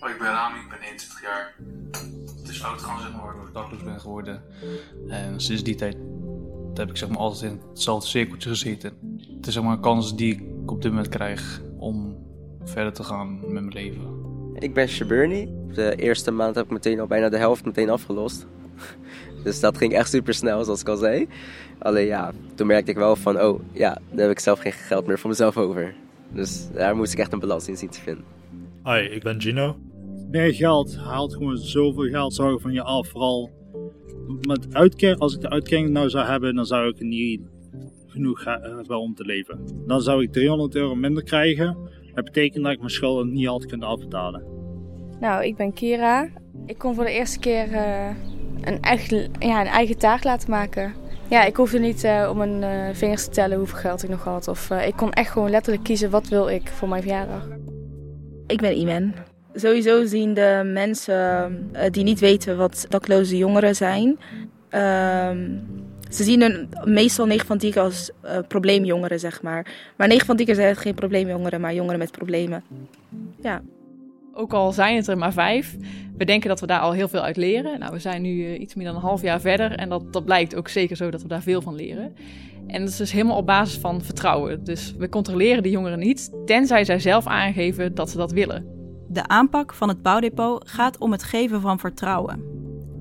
Oh, 0.00 0.10
ik 0.10 0.18
ben 0.18 0.26
Rami, 0.26 0.58
ik 0.58 0.68
ben 0.68 0.78
21 0.80 1.22
jaar. 1.22 1.54
Het 2.38 2.48
is 2.48 2.60
fout 2.60 2.80
gaan 2.80 3.00
zeg 3.00 3.12
maar, 3.12 3.24
waardoor 3.24 3.46
ik 3.46 3.54
dakloos 3.54 3.82
ben 3.82 4.00
geworden. 4.00 4.42
En 5.08 5.40
sinds 5.40 5.62
die 5.62 5.74
tijd 5.74 5.96
heb 6.78 6.90
ik 6.90 6.96
zeg 6.96 7.08
maar, 7.08 7.18
altijd 7.18 7.52
in 7.52 7.60
hetzelfde 7.70 8.08
cirkeltje 8.08 8.48
gezeten. 8.48 8.92
Het 9.36 9.46
is 9.46 9.54
zeg 9.54 9.62
maar, 9.62 9.72
een 9.72 9.80
kans 9.80 10.16
die 10.16 10.34
ik 10.34 10.70
op 10.70 10.82
dit 10.82 10.90
moment 10.90 11.08
krijg 11.08 11.62
om 11.78 12.16
verder 12.64 12.92
te 12.92 13.04
gaan 13.04 13.40
met 13.40 13.50
mijn 13.50 13.68
leven. 13.68 14.20
Ik 14.54 14.74
ben 14.74 14.88
Shaburni. 14.88 15.48
De 15.74 15.94
eerste 15.96 16.30
maand 16.30 16.54
heb 16.54 16.64
ik 16.64 16.70
meteen 16.70 17.00
al 17.00 17.06
bijna 17.06 17.28
de 17.28 17.36
helft 17.36 17.64
meteen 17.64 17.90
afgelost. 17.90 18.46
Dus 19.44 19.60
dat 19.60 19.76
ging 19.76 19.92
echt 19.92 20.10
super 20.10 20.34
snel, 20.34 20.64
zoals 20.64 20.80
ik 20.80 20.88
al 20.88 20.96
zei. 20.96 21.28
Alleen 21.78 22.06
ja, 22.06 22.32
toen 22.54 22.66
merkte 22.66 22.90
ik 22.90 22.96
wel 22.96 23.16
van, 23.16 23.40
oh 23.40 23.60
ja, 23.72 23.98
dan 24.10 24.18
heb 24.18 24.30
ik 24.30 24.38
zelf 24.38 24.58
geen 24.58 24.72
geld 24.72 25.06
meer 25.06 25.18
voor 25.18 25.30
mezelf 25.30 25.56
over. 25.56 25.94
Dus 26.32 26.68
daar 26.72 26.96
moest 26.96 27.12
ik 27.12 27.18
echt 27.18 27.32
een 27.32 27.38
balans 27.38 27.68
in 27.68 27.76
zien 27.76 27.88
te 27.88 28.00
vinden. 28.00 28.24
Hoi, 28.82 29.04
ik 29.04 29.22
ben 29.22 29.40
Gino. 29.40 29.76
Meer 30.30 30.54
geld 30.54 30.96
haalt 30.96 31.32
gewoon 31.32 31.56
zoveel 31.56 32.08
geld 32.08 32.34
zorgen 32.34 32.60
van 32.60 32.72
je 32.72 32.82
af. 32.82 33.08
Vooral 33.08 33.50
met 34.40 34.74
uitkering, 34.74 35.20
als 35.20 35.34
ik 35.34 35.40
de 35.40 35.50
uitkering 35.50 35.90
nou 35.90 36.08
zou 36.08 36.26
hebben, 36.26 36.54
dan 36.54 36.66
zou 36.66 36.88
ik 36.88 37.00
niet 37.00 37.40
genoeg 38.06 38.44
hebben 38.44 39.00
om 39.00 39.14
te 39.14 39.24
leven. 39.24 39.60
Dan 39.86 40.00
zou 40.00 40.22
ik 40.22 40.32
300 40.32 40.74
euro 40.74 40.94
minder 40.94 41.22
krijgen. 41.22 41.76
Dat 42.14 42.24
betekent 42.24 42.64
dat 42.64 42.72
ik 42.72 42.78
mijn 42.78 42.90
schulden 42.90 43.32
niet 43.32 43.46
had 43.46 43.66
kunnen 43.66 43.88
afbetalen. 43.88 44.44
Nou, 45.20 45.44
ik 45.44 45.56
ben 45.56 45.72
Kira. 45.72 46.28
Ik 46.66 46.78
kon 46.78 46.94
voor 46.94 47.04
de 47.04 47.12
eerste 47.12 47.38
keer 47.38 47.68
uh, 47.68 48.08
een, 48.60 48.80
echt, 48.80 49.10
ja, 49.38 49.60
een 49.60 49.66
eigen 49.66 49.98
taak 49.98 50.24
laten 50.24 50.50
maken. 50.50 50.94
Ja, 51.30 51.44
ik 51.44 51.56
hoefde 51.56 51.78
niet 51.78 52.04
uh, 52.04 52.28
om 52.30 52.36
mijn 52.36 52.88
uh, 52.88 52.94
vingers 52.94 53.24
te 53.24 53.30
tellen 53.30 53.58
hoeveel 53.58 53.78
geld 53.78 54.02
ik 54.02 54.10
nog 54.10 54.24
had. 54.24 54.48
Of 54.48 54.70
ik 54.70 54.96
kon 54.96 55.12
echt 55.12 55.30
gewoon 55.30 55.50
letterlijk 55.50 55.84
kiezen 55.84 56.10
wat 56.10 56.28
wil 56.28 56.48
ik 56.48 56.68
voor 56.68 56.88
mijn 56.88 57.02
verjaardag. 57.02 57.48
Ik 58.46 58.60
ben 58.60 58.76
Imen. 58.76 59.14
Sowieso 59.54 60.06
zien 60.06 60.34
de 60.34 60.70
mensen 60.72 61.68
uh, 61.72 61.80
die 61.90 62.04
niet 62.04 62.20
weten 62.20 62.56
wat 62.56 62.86
dakloze 62.88 63.36
jongeren 63.36 63.74
zijn. 63.74 64.18
Uh, 64.70 65.30
ze 66.10 66.24
zien 66.24 66.40
hun 66.40 66.68
meestal 66.84 67.26
9 67.26 67.46
van 67.46 67.58
10 67.58 67.74
als 67.74 68.10
uh, 68.24 68.38
probleemjongeren, 68.48 69.20
zeg 69.20 69.42
maar. 69.42 69.92
Maar 69.96 70.08
9 70.08 70.26
van 70.26 70.36
10 70.36 70.46
keer 70.46 70.54
zijn 70.54 70.76
geen 70.76 70.94
probleemjongeren, 70.94 71.60
maar 71.60 71.74
jongeren 71.74 71.98
met 71.98 72.10
problemen. 72.10 72.62
Ja. 73.42 73.62
Ook 74.34 74.52
al 74.52 74.72
zijn 74.72 74.96
het 74.96 75.08
er 75.08 75.18
maar 75.18 75.32
vijf, 75.32 75.76
we 76.16 76.24
denken 76.24 76.48
dat 76.48 76.60
we 76.60 76.66
daar 76.66 76.80
al 76.80 76.92
heel 76.92 77.08
veel 77.08 77.22
uit 77.22 77.36
leren. 77.36 77.78
Nou, 77.78 77.92
we 77.92 77.98
zijn 77.98 78.22
nu 78.22 78.30
uh, 78.30 78.60
iets 78.60 78.74
meer 78.74 78.86
dan 78.86 78.94
een 78.94 79.00
half 79.00 79.22
jaar 79.22 79.40
verder 79.40 79.72
en 79.72 79.88
dat, 79.88 80.12
dat 80.12 80.24
blijkt 80.24 80.54
ook 80.54 80.68
zeker 80.68 80.96
zo 80.96 81.10
dat 81.10 81.22
we 81.22 81.28
daar 81.28 81.42
veel 81.42 81.62
van 81.62 81.74
leren. 81.74 82.14
En 82.66 82.80
dat 82.80 82.88
is 82.88 82.96
dus 82.96 83.12
helemaal 83.12 83.36
op 83.36 83.46
basis 83.46 83.78
van 83.78 84.02
vertrouwen. 84.02 84.64
Dus 84.64 84.94
we 84.98 85.08
controleren 85.08 85.62
de 85.62 85.70
jongeren 85.70 85.98
niet, 85.98 86.30
tenzij 86.46 86.84
zij 86.84 86.98
zelf 86.98 87.26
aangeven 87.26 87.94
dat 87.94 88.10
ze 88.10 88.16
dat 88.16 88.32
willen. 88.32 88.81
De 89.12 89.28
aanpak 89.28 89.74
van 89.74 89.88
het 89.88 90.02
bouwdepot 90.02 90.70
gaat 90.70 90.98
om 90.98 91.12
het 91.12 91.22
geven 91.22 91.60
van 91.60 91.78
vertrouwen. 91.78 92.42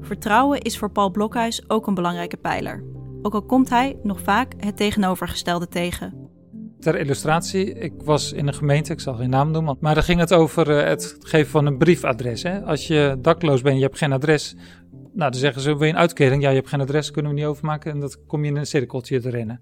Vertrouwen 0.02 0.62
is 0.62 0.78
voor 0.78 0.92
Paul 0.92 1.12
Blokhuis 1.12 1.70
ook 1.70 1.88
een 1.88 1.94
belangrijke 1.94 2.38
pijler. 2.38 2.84
Ook 3.22 3.34
al 3.34 3.42
komt 3.42 3.70
hij 3.70 3.98
nog 4.04 4.20
vaak 4.22 4.54
het 4.58 4.78
tegenovergestelde 4.78 5.68
tegen. 5.68 6.30
Ter 6.80 7.00
illustratie, 7.00 7.74
ik 7.74 7.94
was 8.04 8.32
in 8.32 8.48
een 8.48 8.54
gemeente, 8.54 8.94
ik 8.94 9.00
zal 9.00 9.14
geen 9.14 9.30
naam 9.30 9.52
noemen, 9.52 9.78
maar 9.80 9.94
daar 9.94 10.04
ging 10.04 10.20
het 10.20 10.34
over 10.34 10.70
uh, 10.70 10.84
het 10.84 11.16
geven 11.20 11.52
van 11.52 11.66
een 11.66 11.78
briefadres. 11.78 12.44
Hè? 12.44 12.62
Als 12.62 12.88
je 12.88 13.18
dakloos 13.20 13.62
bent, 13.62 13.78
je 13.78 13.84
hebt 13.84 13.98
geen 13.98 14.12
adres, 14.12 14.56
nou 14.92 15.32
dan 15.32 15.40
zeggen 15.40 15.62
ze, 15.62 15.78
wil 15.78 15.88
je 15.88 15.94
een 15.94 16.00
uitkering? 16.00 16.42
Ja, 16.42 16.50
je 16.50 16.56
hebt 16.56 16.70
geen 16.70 16.82
adres, 16.82 17.12
kunnen 17.12 17.32
we 17.32 17.38
niet 17.38 17.48
overmaken 17.48 17.92
en 17.92 18.00
dat 18.00 18.26
kom 18.26 18.44
je 18.44 18.50
in 18.50 18.58
een 18.58 18.66
cirkeltje 18.66 19.20
te 19.20 19.30
rennen. 19.30 19.62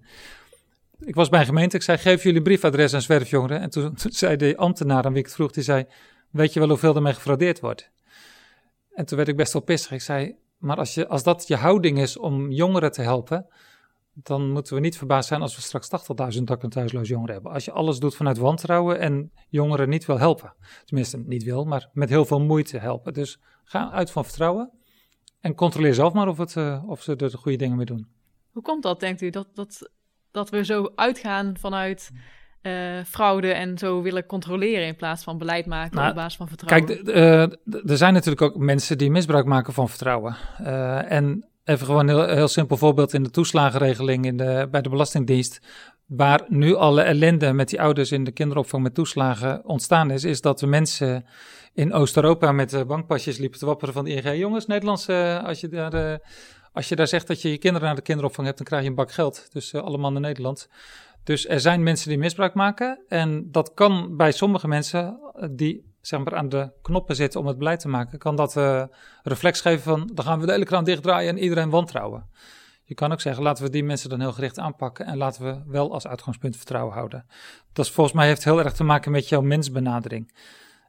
Ik 0.99 1.15
was 1.15 1.29
bij 1.29 1.39
een 1.39 1.45
gemeente, 1.45 1.75
ik 1.75 1.81
zei, 1.81 1.97
geef 1.97 2.23
jullie 2.23 2.41
briefadres 2.41 2.93
aan 2.93 3.01
zwerfjongeren. 3.01 3.59
En 3.59 3.69
toen, 3.75 3.93
zei 3.95 4.35
de 4.35 4.57
ambtenaar 4.57 5.05
aan 5.05 5.13
wie 5.13 5.23
ik 5.23 5.29
vroeg, 5.29 5.51
die 5.51 5.63
zei, 5.63 5.85
weet 6.31 6.53
je 6.53 6.59
wel 6.59 6.69
hoeveel 6.69 6.95
ermee 6.95 7.13
gefraudeerd 7.13 7.59
wordt? 7.59 7.91
En 8.93 9.05
toen 9.05 9.17
werd 9.17 9.29
ik 9.29 9.35
best 9.35 9.53
wel 9.53 9.61
pissig. 9.61 9.91
Ik 9.91 10.01
zei, 10.01 10.35
maar 10.57 10.77
als, 10.77 10.93
je, 10.93 11.07
als 11.07 11.23
dat 11.23 11.47
je 11.47 11.55
houding 11.55 11.99
is 11.99 12.17
om 12.17 12.51
jongeren 12.51 12.91
te 12.91 13.01
helpen, 13.01 13.47
dan 14.13 14.51
moeten 14.51 14.73
we 14.75 14.79
niet 14.79 14.97
verbaasd 14.97 15.27
zijn 15.27 15.41
als 15.41 15.55
we 15.55 15.61
straks 15.61 15.89
80.000 16.37 16.43
dak- 16.43 16.69
thuisloos 16.69 17.07
jongeren 17.07 17.33
hebben. 17.33 17.51
Als 17.51 17.65
je 17.65 17.71
alles 17.71 17.99
doet 17.99 18.15
vanuit 18.15 18.37
wantrouwen 18.37 18.99
en 18.99 19.31
jongeren 19.49 19.89
niet 19.89 20.05
wil 20.05 20.19
helpen. 20.19 20.53
Tenminste, 20.85 21.17
niet 21.17 21.43
wil, 21.43 21.65
maar 21.65 21.89
met 21.93 22.09
heel 22.09 22.25
veel 22.25 22.41
moeite 22.41 22.77
helpen. 22.77 23.13
Dus 23.13 23.39
ga 23.63 23.91
uit 23.91 24.11
van 24.11 24.23
vertrouwen 24.23 24.71
en 25.39 25.55
controleer 25.55 25.93
zelf 25.93 26.13
maar 26.13 26.27
of, 26.27 26.37
het, 26.37 26.55
uh, 26.55 26.83
of 26.89 27.01
ze 27.01 27.15
er 27.15 27.31
de 27.31 27.37
goede 27.37 27.57
dingen 27.57 27.77
mee 27.77 27.85
doen. 27.85 28.07
Hoe 28.51 28.63
komt 28.63 28.83
dat, 28.83 28.99
denkt 28.99 29.21
u, 29.21 29.29
dat, 29.29 29.47
dat, 29.53 29.89
dat 30.31 30.49
we 30.49 30.65
zo 30.65 30.91
uitgaan 30.95 31.57
vanuit 31.57 32.11
uh, 32.61 33.03
fraude 33.05 33.53
en 33.53 33.77
zo 33.77 34.01
willen 34.01 34.25
controleren 34.25 34.87
in 34.87 34.95
plaats 34.95 35.23
van 35.23 35.37
beleid 35.37 35.65
maken 35.65 35.95
nou, 35.95 36.09
op 36.09 36.15
basis 36.15 36.37
van 36.37 36.47
vertrouwen. 36.47 36.87
Kijk, 36.87 37.07
uh, 37.07 37.41
er 37.91 37.97
zijn 37.97 38.13
natuurlijk 38.13 38.41
ook 38.41 38.57
mensen 38.57 38.97
die 38.97 39.11
misbruik 39.11 39.45
maken 39.45 39.73
van 39.73 39.89
vertrouwen. 39.89 40.35
Uh, 40.61 41.11
en 41.11 41.45
even 41.63 41.85
gewoon 41.85 42.07
een 42.07 42.15
heel, 42.15 42.35
heel 42.35 42.47
simpel 42.47 42.77
voorbeeld 42.77 43.13
in 43.13 43.23
de 43.23 43.29
toeslagenregeling 43.29 44.25
in 44.25 44.37
de, 44.37 44.67
bij 44.71 44.81
de 44.81 44.89
Belastingdienst. 44.89 45.59
Waar 46.05 46.41
nu 46.47 46.75
alle 46.75 47.01
ellende 47.01 47.53
met 47.53 47.69
die 47.69 47.81
ouders 47.81 48.11
in 48.11 48.23
de 48.23 48.31
kinderopvang 48.31 48.83
met 48.83 48.93
toeslagen 48.93 49.65
ontstaan 49.65 50.11
is, 50.11 50.23
is 50.23 50.41
dat 50.41 50.59
de 50.59 50.67
mensen 50.67 51.25
in 51.73 51.93
Oost-Europa 51.93 52.51
met 52.51 52.87
bankpasjes 52.87 53.37
liepen 53.37 53.59
te 53.59 53.65
wapperen 53.65 53.93
van 53.93 54.05
de 54.05 54.11
ING. 54.11 54.37
Jongens, 54.37 54.65
Nederlands, 54.65 55.07
eh, 55.07 55.43
als, 55.43 55.59
je 55.59 55.67
daar, 55.67 55.93
eh, 55.93 56.17
als 56.73 56.89
je 56.89 56.95
daar 56.95 57.07
zegt 57.07 57.27
dat 57.27 57.41
je 57.41 57.49
je 57.49 57.57
kinderen 57.57 57.87
naar 57.87 57.95
de 57.95 58.01
kinderopvang 58.01 58.45
hebt, 58.45 58.57
dan 58.57 58.67
krijg 58.67 58.83
je 58.83 58.89
een 58.89 58.95
bak 58.95 59.11
geld. 59.11 59.49
Dus 59.51 59.73
uh, 59.73 59.81
allemaal 59.81 60.15
in 60.15 60.21
Nederland. 60.21 60.69
Dus 61.23 61.47
er 61.47 61.59
zijn 61.59 61.83
mensen 61.83 62.09
die 62.09 62.17
misbruik 62.17 62.53
maken. 62.53 63.03
En 63.07 63.51
dat 63.51 63.73
kan 63.73 64.17
bij 64.17 64.31
sommige 64.31 64.67
mensen 64.67 65.19
die 65.51 65.89
zeg 66.01 66.23
maar, 66.23 66.35
aan 66.35 66.49
de 66.49 66.71
knoppen 66.81 67.15
zitten 67.15 67.39
om 67.39 67.47
het 67.47 67.57
beleid 67.57 67.79
te 67.79 67.87
maken, 67.87 68.19
kan 68.19 68.35
dat 68.35 68.55
uh, 68.55 68.83
reflex 69.23 69.61
geven 69.61 69.81
van 69.81 70.11
dan 70.13 70.25
gaan 70.25 70.39
we 70.39 70.45
de 70.45 70.51
hele 70.51 70.65
kraan 70.65 70.83
dichtdraaien 70.83 71.29
en 71.29 71.43
iedereen 71.43 71.69
wantrouwen. 71.69 72.29
Je 72.83 72.95
kan 72.95 73.11
ook 73.11 73.21
zeggen, 73.21 73.43
laten 73.43 73.63
we 73.63 73.69
die 73.69 73.83
mensen 73.83 74.09
dan 74.09 74.19
heel 74.19 74.31
gericht 74.31 74.59
aanpakken 74.59 75.05
en 75.05 75.17
laten 75.17 75.43
we 75.43 75.71
wel 75.71 75.93
als 75.93 76.07
uitgangspunt 76.07 76.57
vertrouwen 76.57 76.93
houden. 76.93 77.25
Dat 77.73 77.85
is, 77.85 77.91
volgens 77.91 78.15
mij 78.15 78.27
heeft 78.27 78.43
heel 78.43 78.63
erg 78.63 78.73
te 78.73 78.83
maken 78.83 79.11
met 79.11 79.29
jouw 79.29 79.41
mensbenadering. 79.41 80.37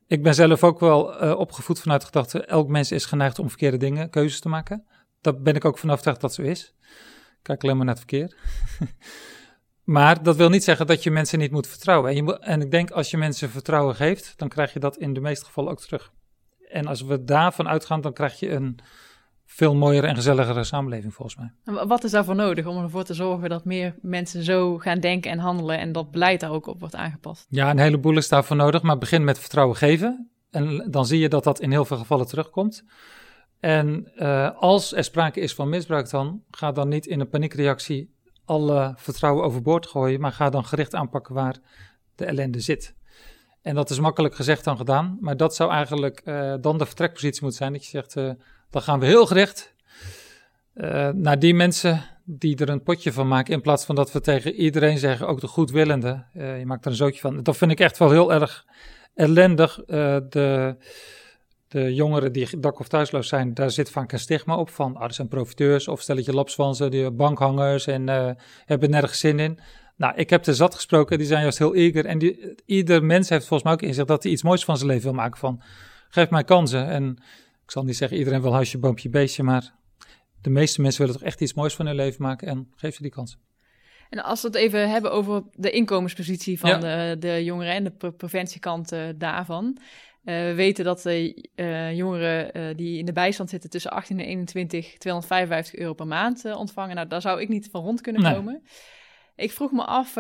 Ik 0.07 0.23
ben 0.23 0.35
zelf 0.35 0.65
ook 0.65 0.81
wel 0.81 1.23
uh, 1.23 1.39
opgevoed 1.39 1.81
vanuit 1.81 2.01
de 2.01 2.07
gedachte, 2.07 2.45
elk 2.45 2.69
mens 2.69 2.93
is 2.93 3.05
geneigd 3.05 3.39
om 3.39 3.49
verkeerde 3.49 3.77
dingen, 3.77 4.11
keuzes 4.11 4.41
te 4.41 4.49
maken. 4.49 4.87
Daar 5.21 5.41
ben 5.41 5.55
ik 5.55 5.65
ook 5.65 5.79
van 5.79 5.91
overtuigd 5.91 6.21
dat 6.21 6.35
zo 6.35 6.43
is. 6.43 6.75
Kijk 7.43 7.63
alleen 7.63 7.77
maar 7.77 7.87
naar 7.87 7.95
het 7.95 8.05
verkeer. 8.09 8.37
Maar 9.91 10.23
dat 10.23 10.37
wil 10.37 10.49
niet 10.49 10.65
zeggen 10.65 10.87
dat 10.87 11.03
je 11.03 11.11
mensen 11.11 11.39
niet 11.39 11.51
moet 11.51 11.67
vertrouwen. 11.67 12.11
En, 12.11 12.17
je 12.17 12.23
moet, 12.23 12.39
en 12.39 12.61
ik 12.61 12.71
denk 12.71 12.91
als 12.91 13.11
je 13.11 13.17
mensen 13.17 13.51
vertrouwen 13.51 13.95
geeft, 13.95 14.33
dan 14.37 14.49
krijg 14.49 14.73
je 14.73 14.79
dat 14.79 14.97
in 14.97 15.13
de 15.13 15.21
meeste 15.21 15.45
gevallen 15.45 15.71
ook 15.71 15.81
terug. 15.81 16.13
En 16.69 16.87
als 16.87 17.03
we 17.03 17.25
daarvan 17.25 17.69
uitgaan, 17.69 18.01
dan 18.01 18.13
krijg 18.13 18.39
je 18.39 18.51
een 18.51 18.79
veel 19.45 19.75
mooiere 19.75 20.07
en 20.07 20.15
gezelligere 20.15 20.65
samenleving 20.65 21.15
volgens 21.15 21.37
mij. 21.37 21.53
En 21.65 21.89
wat 21.89 22.05
is 22.05 22.11
daarvoor 22.11 22.35
nodig 22.35 22.67
om 22.67 22.83
ervoor 22.83 23.05
te 23.05 23.15
zorgen 23.15 23.49
dat 23.49 23.65
meer 23.65 23.95
mensen 24.01 24.43
zo 24.43 24.79
gaan 24.79 25.01
denken 25.01 25.31
en 25.31 25.39
handelen 25.39 25.79
en 25.79 25.93
dat 25.93 26.11
beleid 26.11 26.41
daar 26.41 26.53
ook 26.53 26.67
op 26.67 26.81
wordt 26.81 26.95
aangepast? 26.95 27.47
Ja, 27.49 27.71
een 27.71 27.79
heleboel 27.79 28.17
is 28.17 28.29
daarvoor 28.29 28.57
nodig, 28.57 28.83
maar 28.83 28.99
begin 28.99 29.25
met 29.25 29.39
vertrouwen 29.39 29.77
geven. 29.77 30.31
En 30.51 30.87
dan 30.91 31.07
zie 31.07 31.19
je 31.21 31.29
dat 31.29 31.45
dat 31.45 31.61
in 31.61 31.71
heel 31.71 31.85
veel 31.85 31.97
gevallen 31.97 32.27
terugkomt. 32.27 32.85
En 33.61 34.13
uh, 34.17 34.51
als 34.57 34.95
er 34.95 35.05
sprake 35.05 35.41
is 35.41 35.55
van 35.55 35.69
misbruik 35.69 36.11
dan, 36.11 36.43
ga 36.51 36.73
dan 36.73 36.89
niet 36.89 37.07
in 37.07 37.21
een 37.21 37.29
paniekreactie 37.29 38.19
alle 38.51 38.95
vertrouwen 38.97 39.45
overboord 39.45 39.87
gooien, 39.87 40.21
maar 40.21 40.33
ga 40.33 40.51
dan 40.51 40.65
gericht 40.65 40.95
aanpakken 40.95 41.35
waar 41.35 41.57
de 42.15 42.25
ellende 42.25 42.61
zit. 42.61 42.95
En 43.63 43.75
dat 43.75 43.91
is 43.91 44.01
makkelijk 44.01 44.35
gezegd 44.35 44.65
dan 44.65 44.77
gedaan, 44.77 45.19
maar 45.21 45.37
dat 45.37 45.55
zou 45.55 45.71
eigenlijk 45.71 46.23
uh, 46.25 46.55
dan 46.61 46.79
de 46.79 46.87
vertrekpositie 46.87 47.43
moeten 47.43 47.59
zijn. 47.59 47.73
Dat 47.73 47.85
je 47.85 47.91
zegt, 47.91 48.17
uh, 48.17 48.31
dan 48.71 48.83
gaan 48.83 49.01
we 49.01 49.07
heel 49.07 49.27
gericht 49.27 49.75
uh, 50.75 51.09
naar 51.09 51.39
die 51.39 51.55
mensen 51.55 52.03
die 52.25 52.57
er 52.57 52.69
een 52.69 52.83
potje 52.83 53.13
van 53.13 53.29
maken, 53.29 53.55
in 53.55 53.61
plaats 53.61 53.85
van 53.85 53.95
dat 53.95 54.13
we 54.13 54.21
tegen 54.21 54.55
iedereen 54.55 54.99
zeggen, 54.99 55.29
ook 55.29 55.41
de 55.41 55.47
goedwillende, 55.47 56.25
je 56.33 56.63
maakt 56.67 56.85
er 56.85 56.91
een 56.91 56.97
zootje 56.97 57.21
van. 57.21 57.43
Dat 57.43 57.57
vind 57.57 57.71
ik 57.71 57.81
echt 57.81 57.99
wel 57.99 58.11
heel 58.11 58.33
erg 58.33 58.67
ellendig. 59.15 59.85
de 59.85 60.77
de 61.71 61.95
jongeren 61.95 62.33
die 62.33 62.61
dak- 62.61 62.79
of 62.79 62.89
thuisloos 62.89 63.29
zijn, 63.29 63.55
daar 63.55 63.71
zit 63.71 63.91
vaak 63.91 64.13
een 64.13 64.19
stigma 64.19 64.57
op 64.57 64.71
van, 64.71 64.95
ah, 64.97 65.01
dat 65.01 65.15
zijn 65.15 65.29
profiteurs 65.29 65.89
of 65.89 66.01
stelletje 66.01 66.35
lapswansen, 66.35 66.91
die 66.91 67.11
bankhangers 67.11 67.87
en 67.87 68.09
uh, 68.09 68.31
hebben 68.65 68.91
nergens 68.91 69.19
zin 69.19 69.39
in. 69.39 69.59
Nou, 69.97 70.15
ik 70.17 70.31
heb 70.31 70.47
er 70.47 70.55
zat 70.55 70.75
gesproken, 70.75 71.19
die 71.19 71.27
zijn 71.27 71.43
juist 71.43 71.59
heel 71.59 71.75
eager 71.75 72.07
en 72.07 72.19
die, 72.19 72.55
ieder 72.67 73.05
mens 73.05 73.29
heeft 73.29 73.47
volgens 73.47 73.63
mij 73.63 73.73
ook 73.73 73.83
in 73.83 73.95
zich 73.95 74.05
dat 74.05 74.23
hij 74.23 74.33
iets 74.33 74.43
moois 74.43 74.65
van 74.65 74.77
zijn 74.77 74.89
leven 74.89 75.05
wil 75.05 75.13
maken 75.13 75.39
van, 75.39 75.63
geef 76.09 76.31
mij 76.31 76.45
kansen. 76.45 76.89
En 76.89 77.19
ik 77.65 77.71
zal 77.71 77.85
niet 77.85 77.97
zeggen 77.97 78.19
iedereen 78.19 78.43
wil 78.43 78.53
huisje, 78.53 78.79
boompje, 78.79 79.09
beestje, 79.09 79.43
maar 79.43 79.75
de 80.41 80.51
meeste 80.51 80.81
mensen 80.81 81.01
willen 81.01 81.19
toch 81.19 81.27
echt 81.27 81.41
iets 81.41 81.55
moois 81.55 81.75
van 81.75 81.87
hun 81.87 81.95
leven 81.95 82.23
maken 82.23 82.49
en 82.49 82.73
geef 82.77 82.95
ze 82.95 83.03
die 83.03 83.11
kansen. 83.11 83.39
En 84.11 84.23
als 84.23 84.43
we 84.43 84.47
het 84.47 84.57
even 84.57 84.91
hebben 84.91 85.13
over 85.13 85.43
de 85.53 85.71
inkomenspositie 85.71 86.59
van 86.59 86.71
ja. 86.71 86.79
de, 86.79 87.17
de, 87.19 87.45
jongeren 87.45 87.75
en 87.75 87.85
de 87.85 87.91
pre 87.91 88.13
preventiekant 88.13 88.93
uh, 88.93 89.09
daarvan. 89.17 89.79
Uh, 90.25 90.35
we 90.35 90.55
weten 90.55 90.85
dat 90.85 91.03
de 91.03 91.49
uh, 91.57 91.97
jongeren 91.97 92.57
uh, 92.57 92.77
die 92.77 92.99
in 92.99 93.05
de 93.05 93.13
bijstand 93.13 93.51
zitten 93.51 93.71
tussen 93.71 93.91
18 93.91 94.19
en 94.19 94.25
21 94.25 94.99
255 94.99 95.81
euro 95.81 95.93
per 95.93 96.07
maand 96.07 96.55
ontvangen. 96.55 96.95
Nou, 96.95 97.09
daar 97.09 97.21
zou 97.21 97.41
ik 97.41 97.49
niet 97.49 97.69
van 97.71 97.83
rond 97.83 98.01
kunnen 98.01 98.35
komen. 98.35 98.63
Ik 99.37 99.53
vroeg 99.53 99.73
me 99.73 99.85
af, 99.85 100.17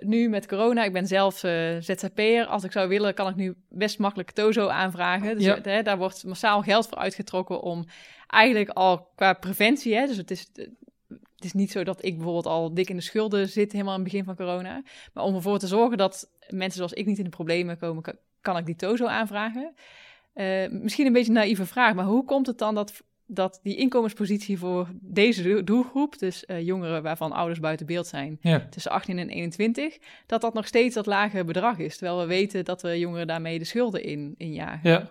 nu 0.00 0.28
met 0.28 0.46
corona, 0.46 0.84
ik 0.84 0.92
ben 0.92 1.06
zelf 1.06 1.34
ZZP'er. 1.80 2.46
Als 2.46 2.64
ik 2.64 2.72
zou 2.72 2.88
willen, 2.88 3.14
kan 3.14 3.28
ik 3.28 3.36
nu 3.36 3.54
best 3.68 3.98
makkelijk 3.98 4.30
Tozo 4.30 4.68
aanvragen. 4.68 5.34
Dus 5.34 5.44
ja. 5.44 5.82
daar 5.82 5.98
wordt 5.98 6.24
massaal 6.24 6.62
geld 6.62 6.88
voor 6.88 6.98
uitgetrokken 6.98 7.60
om 7.60 7.84
eigenlijk 8.26 8.68
al 8.68 9.08
qua 9.14 9.32
preventie, 9.32 9.94
hè, 9.94 10.06
dus 10.06 10.16
het 10.16 10.30
is, 10.30 10.50
het 11.44 11.44
is 11.44 11.52
niet 11.52 11.70
zo 11.70 11.84
dat 11.84 12.04
ik 12.04 12.14
bijvoorbeeld 12.14 12.46
al 12.46 12.74
dik 12.74 12.90
in 12.90 12.96
de 12.96 13.02
schulden 13.02 13.48
zit 13.48 13.72
helemaal 13.72 13.92
aan 13.92 14.00
het 14.00 14.10
begin 14.10 14.24
van 14.24 14.36
corona. 14.36 14.82
Maar 15.12 15.24
om 15.24 15.34
ervoor 15.34 15.58
te 15.58 15.66
zorgen 15.66 15.98
dat 15.98 16.30
mensen 16.48 16.76
zoals 16.76 16.92
ik 16.92 17.06
niet 17.06 17.18
in 17.18 17.24
de 17.24 17.30
problemen 17.30 17.78
komen, 17.78 18.02
kan 18.44 18.56
ik 18.56 18.66
die 18.66 18.76
TOZO 18.76 19.06
aanvragen? 19.06 19.74
Uh, 20.34 20.68
misschien 20.70 21.06
een 21.06 21.12
beetje 21.12 21.28
een 21.28 21.34
naïeve 21.34 21.66
vraag, 21.66 21.94
maar 21.94 22.04
hoe 22.04 22.24
komt 22.24 22.46
het 22.46 22.58
dan 22.58 22.74
dat, 22.74 23.02
dat 23.26 23.60
die 23.62 23.76
inkomenspositie 23.76 24.58
voor 24.58 24.88
deze 25.00 25.64
doelgroep, 25.64 26.18
dus 26.18 26.44
uh, 26.46 26.60
jongeren 26.60 27.02
waarvan 27.02 27.32
ouders 27.32 27.60
buiten 27.60 27.86
beeld 27.86 28.06
zijn, 28.06 28.38
ja. 28.40 28.66
tussen 28.70 28.90
18 28.90 29.18
en 29.18 29.28
21, 29.28 29.98
dat 30.26 30.40
dat 30.40 30.54
nog 30.54 30.66
steeds 30.66 30.94
dat 30.94 31.06
lage 31.06 31.44
bedrag 31.44 31.78
is? 31.78 31.96
Terwijl 31.96 32.18
we 32.18 32.26
weten 32.26 32.64
dat 32.64 32.82
we 32.82 32.98
jongeren 32.98 33.26
daarmee 33.26 33.58
de 33.58 33.64
schulden 33.64 34.04
in, 34.04 34.34
injagen. 34.36 34.90
Ja. 34.90 35.10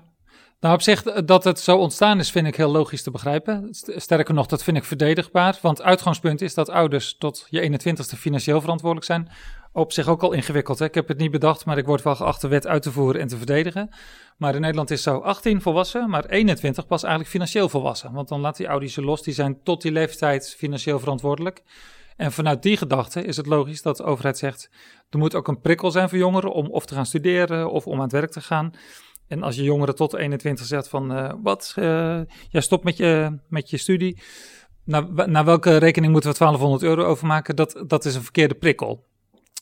Nou, 0.60 0.76
op 0.76 0.82
zich 0.82 1.04
dat 1.04 1.44
het 1.44 1.60
zo 1.60 1.78
ontstaan 1.78 2.20
is, 2.20 2.32
vind 2.32 2.48
ik 2.48 2.56
heel 2.56 2.72
logisch 2.72 3.04
te 3.04 3.12
begrijpen. 3.12 3.68
Sterker 3.72 4.34
nog, 4.34 4.46
dat 4.46 4.64
vind 4.64 4.78
ik 4.78 4.84
verdedigbaar. 4.84 5.60
Want 5.62 5.82
uitgangspunt 5.82 6.42
is 6.42 6.54
dat 6.54 6.70
ouders 6.70 7.18
tot 7.18 7.48
je 7.50 7.72
21ste 7.72 8.18
financieel 8.18 8.62
verantwoordelijk 8.62 9.06
zijn 9.06 9.30
op 9.74 9.92
zich 9.92 10.08
ook 10.08 10.24
al 10.24 10.32
ingewikkeld. 10.32 10.80
Hè? 10.80 10.86
Ik 10.86 10.96
heb 10.96 11.08
het 11.08 11.18
niet 11.18 11.32
bedacht, 11.32 11.66
maar 11.66 11.78
ik 11.78 11.86
word 11.86 12.02
wel 12.02 12.16
geacht 12.16 12.42
de 12.42 12.48
wet 12.48 12.68
uit 12.68 12.82
te 12.82 12.92
voeren 12.92 13.22
en 13.22 13.28
te 13.28 13.38
verdedigen. 13.38 13.90
Maar 14.38 14.56
in 14.56 14.62
Nederland 14.62 14.92
is 14.92 15.04
zo 15.04 15.18
18 15.18 15.62
volwassen, 15.62 16.10
maar 16.10 16.26
21 16.26 16.86
pas 16.88 17.02
eigenlijk 17.02 17.32
financieel 17.32 17.70
volwassen. 17.70 18.12
Want 18.12 18.28
dan 18.28 18.40
laat 18.40 18.58
die 18.58 18.70
ouders 18.70 18.94
ze 18.94 19.02
los, 19.02 19.22
die 19.22 19.34
zijn 19.34 19.64
tot 19.64 19.82
die 19.82 19.92
leeftijd 19.92 20.56
financieel 20.58 21.00
verantwoordelijk. 21.00 21.64
En 22.16 22.32
vanuit 22.32 22.62
die 22.64 22.78
gedachte 22.78 23.24
is 23.24 23.38
het 23.38 23.46
logisch 23.46 23.82
dat 23.82 23.98
de 23.98 24.04
overheid 24.04 24.38
zegt: 24.38 24.70
er 25.10 25.20
moet 25.20 25.36
ook 25.36 25.48
een 25.48 25.62
prikkel 25.62 25.92
zijn 25.92 26.10
voor 26.10 26.18
jongeren 26.18 26.54
om 26.54 26.68
of 26.68 26.86
te 26.86 26.96
gaan 26.96 27.06
studeren 27.06 27.72
of 27.72 27.88
om 27.88 27.96
aan 27.96 28.04
het 28.04 28.12
werk 28.12 28.32
te 28.32 28.42
gaan. 28.42 28.74
En 29.28 29.44
als 29.44 29.56
je 29.56 29.64
jongeren 29.64 29.96
tot 29.96 30.14
21 30.14 30.66
zegt 30.66 30.88
van 30.88 31.18
uh, 31.18 31.34
wat, 31.42 31.76
uh, 31.80 32.22
jij 32.50 32.62
stopt 32.62 32.84
met 32.84 32.98
je, 32.98 33.40
met 33.50 33.70
je 33.70 33.78
studie. 33.78 34.22
Naar, 34.86 35.30
naar 35.30 35.46
welke 35.46 35.78
rekening 35.78 36.12
moeten 36.12 36.32
we 36.32 36.38
1200 36.38 36.84
euro 36.84 37.10
overmaken? 37.10 37.56
Dat, 37.56 37.84
dat 37.88 38.06
is 38.06 38.16
een 38.16 38.24
verkeerde 38.24 38.54
prikkel. 38.54 39.06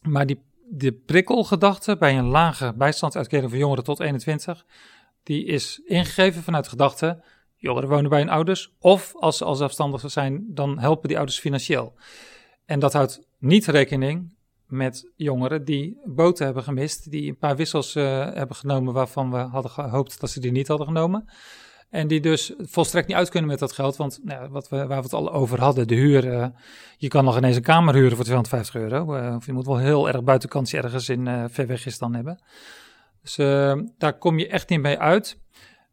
Maar 0.01 0.25
die, 0.25 0.41
de 0.69 0.91
prikkelgedachte 0.91 1.97
bij 1.97 2.17
een 2.17 2.27
lage 2.27 2.73
bijstandsuitkering 2.77 3.49
voor 3.49 3.59
jongeren 3.59 3.83
tot 3.83 3.99
21, 3.99 4.65
die 5.23 5.45
is 5.45 5.81
ingegeven 5.85 6.43
vanuit 6.43 6.63
de 6.63 6.69
gedachte, 6.69 7.23
jongeren 7.55 7.89
wonen 7.89 8.09
bij 8.09 8.19
hun 8.19 8.29
ouders, 8.29 8.73
of 8.79 9.15
als 9.15 9.37
ze 9.37 9.45
al 9.45 9.55
zelfstandig 9.55 10.11
zijn, 10.11 10.45
dan 10.47 10.79
helpen 10.79 11.07
die 11.07 11.17
ouders 11.17 11.39
financieel. 11.39 11.93
En 12.65 12.79
dat 12.79 12.93
houdt 12.93 13.27
niet 13.37 13.65
rekening 13.65 14.35
met 14.65 15.11
jongeren 15.15 15.65
die 15.65 15.99
boten 16.05 16.45
hebben 16.45 16.63
gemist, 16.63 17.11
die 17.11 17.29
een 17.29 17.37
paar 17.37 17.55
wissels 17.55 17.95
uh, 17.95 18.03
hebben 18.33 18.55
genomen 18.55 18.93
waarvan 18.93 19.31
we 19.31 19.37
hadden 19.37 19.71
gehoopt 19.71 20.19
dat 20.19 20.29
ze 20.29 20.39
die 20.39 20.51
niet 20.51 20.67
hadden 20.67 20.87
genomen. 20.87 21.29
En 21.91 22.07
die 22.07 22.19
dus 22.19 22.53
volstrekt 22.57 23.07
niet 23.07 23.17
uit 23.17 23.29
kunnen 23.29 23.49
met 23.49 23.59
dat 23.59 23.71
geld. 23.71 23.95
Want 23.95 24.19
nou, 24.23 24.49
wat 24.49 24.69
we, 24.69 24.77
waar 24.77 24.97
we 24.97 25.03
het 25.03 25.13
al 25.13 25.33
over 25.33 25.59
hadden, 25.59 25.87
de 25.87 25.95
huur. 25.95 26.25
Uh, 26.25 26.45
je 26.97 27.07
kan 27.07 27.23
nog 27.23 27.37
ineens 27.37 27.55
een 27.55 27.61
kamer 27.61 27.93
huren 27.93 28.15
voor 28.15 28.25
250 28.25 28.75
euro. 28.75 29.15
Uh, 29.15 29.35
of 29.35 29.45
je 29.45 29.53
moet 29.53 29.65
wel 29.65 29.77
heel 29.77 30.07
erg 30.07 30.23
buitenkantje 30.23 30.77
ergens 30.77 31.09
in 31.09 31.25
uh, 31.25 31.43
ver 31.49 31.67
weg 31.67 31.85
is 31.85 31.97
dan 31.97 32.13
hebben. 32.13 32.43
Dus 33.21 33.35
daar 33.97 34.17
kom 34.17 34.39
je 34.39 34.47
echt 34.47 34.69
niet 34.69 34.81
mee 34.81 34.99
uit. 34.99 35.37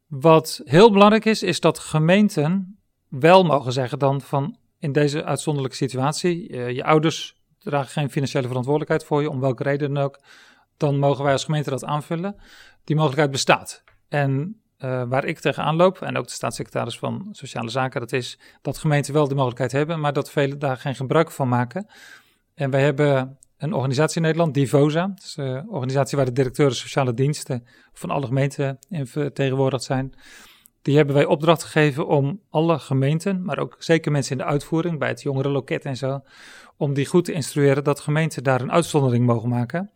Wat 0.07 0.61
heel 0.64 0.93
belangrijk 0.93 1.25
is, 1.25 1.43
is 1.43 1.61
dat 1.61 1.78
gemeenten 1.78 2.78
wel 3.09 3.45
mogen 3.45 3.73
zeggen 3.73 3.99
dan 3.99 4.21
van 4.21 4.57
in 4.78 4.93
deze 4.93 5.25
uitzonderlijke 5.25 5.76
situatie. 5.76 6.55
je 6.75 6.85
ouders 6.85 7.37
dragen 7.59 7.90
geen 7.90 8.11
financiële 8.11 8.47
verantwoordelijkheid 8.47 9.05
voor 9.05 9.23
je, 9.23 9.31
om 9.31 9.40
welke 9.40 9.62
reden 9.62 9.95
dan 9.95 10.05
ook. 10.05 10.21
Dan 10.76 10.99
mogen 10.99 11.25
wij 11.25 11.33
als 11.33 11.45
gemeente 11.45 11.71
dat 11.71 11.85
aanvullen. 11.85 12.37
Die 12.85 12.97
mogelijkheid 12.97 13.31
bestaat. 13.31 13.85
En 14.09 14.61
uh, 14.78 15.02
waar 15.08 15.25
ik 15.25 15.38
tegenaan 15.38 15.76
loop, 15.76 16.00
en 16.00 16.16
ook 16.16 16.26
de 16.26 16.32
staatssecretaris 16.32 16.99
van 16.99 17.28
Sociale 17.30 17.70
Zaken, 17.70 18.00
dat 18.00 18.12
is 18.12 18.38
dat 18.62 18.78
gemeenten 18.78 19.12
wel 19.12 19.28
de 19.28 19.35
mogelijkheid 19.35 19.73
hebben, 19.73 20.00
maar 20.00 20.12
dat 20.12 20.30
velen 20.30 20.58
daar 20.58 20.76
geen 20.76 20.94
gebruik 20.94 21.30
van 21.30 21.49
maken. 21.49 21.87
En 22.54 22.70
wij 22.70 22.82
hebben 22.82 23.38
een 23.56 23.73
organisatie 23.73 24.16
in 24.16 24.23
Nederland, 24.23 24.54
Divosa, 24.54 25.06
dat 25.06 25.25
is 25.25 25.37
een 25.37 25.68
organisatie 25.68 26.16
waar 26.16 26.26
de 26.26 26.32
directeuren 26.32 26.76
sociale 26.76 27.14
diensten 27.14 27.66
van 27.92 28.11
alle 28.11 28.26
gemeenten 28.26 28.78
in 28.88 29.06
vertegenwoordigd 29.06 29.85
zijn. 29.85 30.14
Die 30.82 30.97
hebben 30.97 31.14
wij 31.14 31.25
opdracht 31.25 31.62
gegeven 31.62 32.06
om 32.06 32.40
alle 32.50 32.78
gemeenten, 32.78 33.44
maar 33.44 33.58
ook 33.58 33.76
zeker 33.78 34.12
mensen 34.12 34.32
in 34.32 34.38
de 34.38 34.50
uitvoering, 34.50 34.99
bij 34.99 35.08
het 35.08 35.23
jongerenloket 35.23 35.85
en 35.85 35.97
zo, 35.97 36.23
om 36.76 36.94
die 36.94 37.06
goed 37.06 37.25
te 37.25 37.32
instrueren 37.32 37.85
dat 37.85 38.00
gemeenten 38.00 38.42
daar 38.42 38.61
een 38.61 38.73
uitzondering 38.73 39.26
mogen 39.26 39.49
maken 39.49 39.90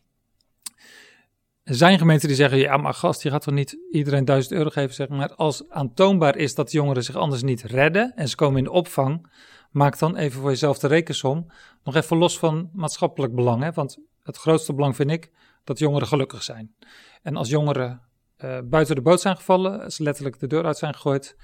er 1.63 1.75
zijn 1.75 1.99
gemeenten 1.99 2.29
die 2.29 2.37
zeggen, 2.37 2.59
ja 2.59 2.77
maar 2.77 2.95
gast, 2.95 3.23
je 3.23 3.31
gaat 3.31 3.43
toch 3.43 3.55
niet 3.55 3.77
iedereen 3.91 4.25
1000 4.25 4.55
euro 4.55 4.71
geven, 4.71 4.95
zeg 4.95 5.09
maar. 5.09 5.35
Als 5.35 5.69
aantoonbaar 5.69 6.37
is 6.37 6.55
dat 6.55 6.73
jongeren 6.73 7.05
zich 7.05 7.17
anders 7.17 7.43
niet 7.43 7.63
redden 7.63 8.13
en 8.15 8.29
ze 8.29 8.37
komen 8.37 8.59
in 8.59 8.65
de 8.65 8.71
opvang, 8.71 9.31
maak 9.71 9.99
dan 9.99 10.17
even 10.17 10.41
voor 10.41 10.51
jezelf 10.51 10.79
de 10.79 10.87
rekensom. 10.87 11.47
Nog 11.85 11.95
even 11.95 12.17
los 12.17 12.39
van 12.39 12.71
maatschappelijk 12.73 13.35
belang, 13.35 13.63
hè? 13.63 13.73
want 13.73 13.99
het 14.23 14.37
grootste 14.37 14.75
belang 14.75 14.97
vind 14.97 15.11
ik 15.11 15.31
dat 15.65 15.79
jongeren 15.79 16.09
gelukkig 16.09 16.43
zijn. 16.43 16.75
En 17.23 17.37
als 17.37 17.49
jongeren 17.49 18.01
uh, 18.39 18.59
buiten 18.65 18.95
de 18.95 19.03
boot 19.03 19.21
zijn 19.21 19.37
gevallen, 19.37 19.83
als 19.83 19.99
letterlijk 19.99 20.39
de 20.39 20.47
deur 20.47 20.65
uit 20.65 20.79
zijn 20.79 20.95
gegooid, 20.95 21.37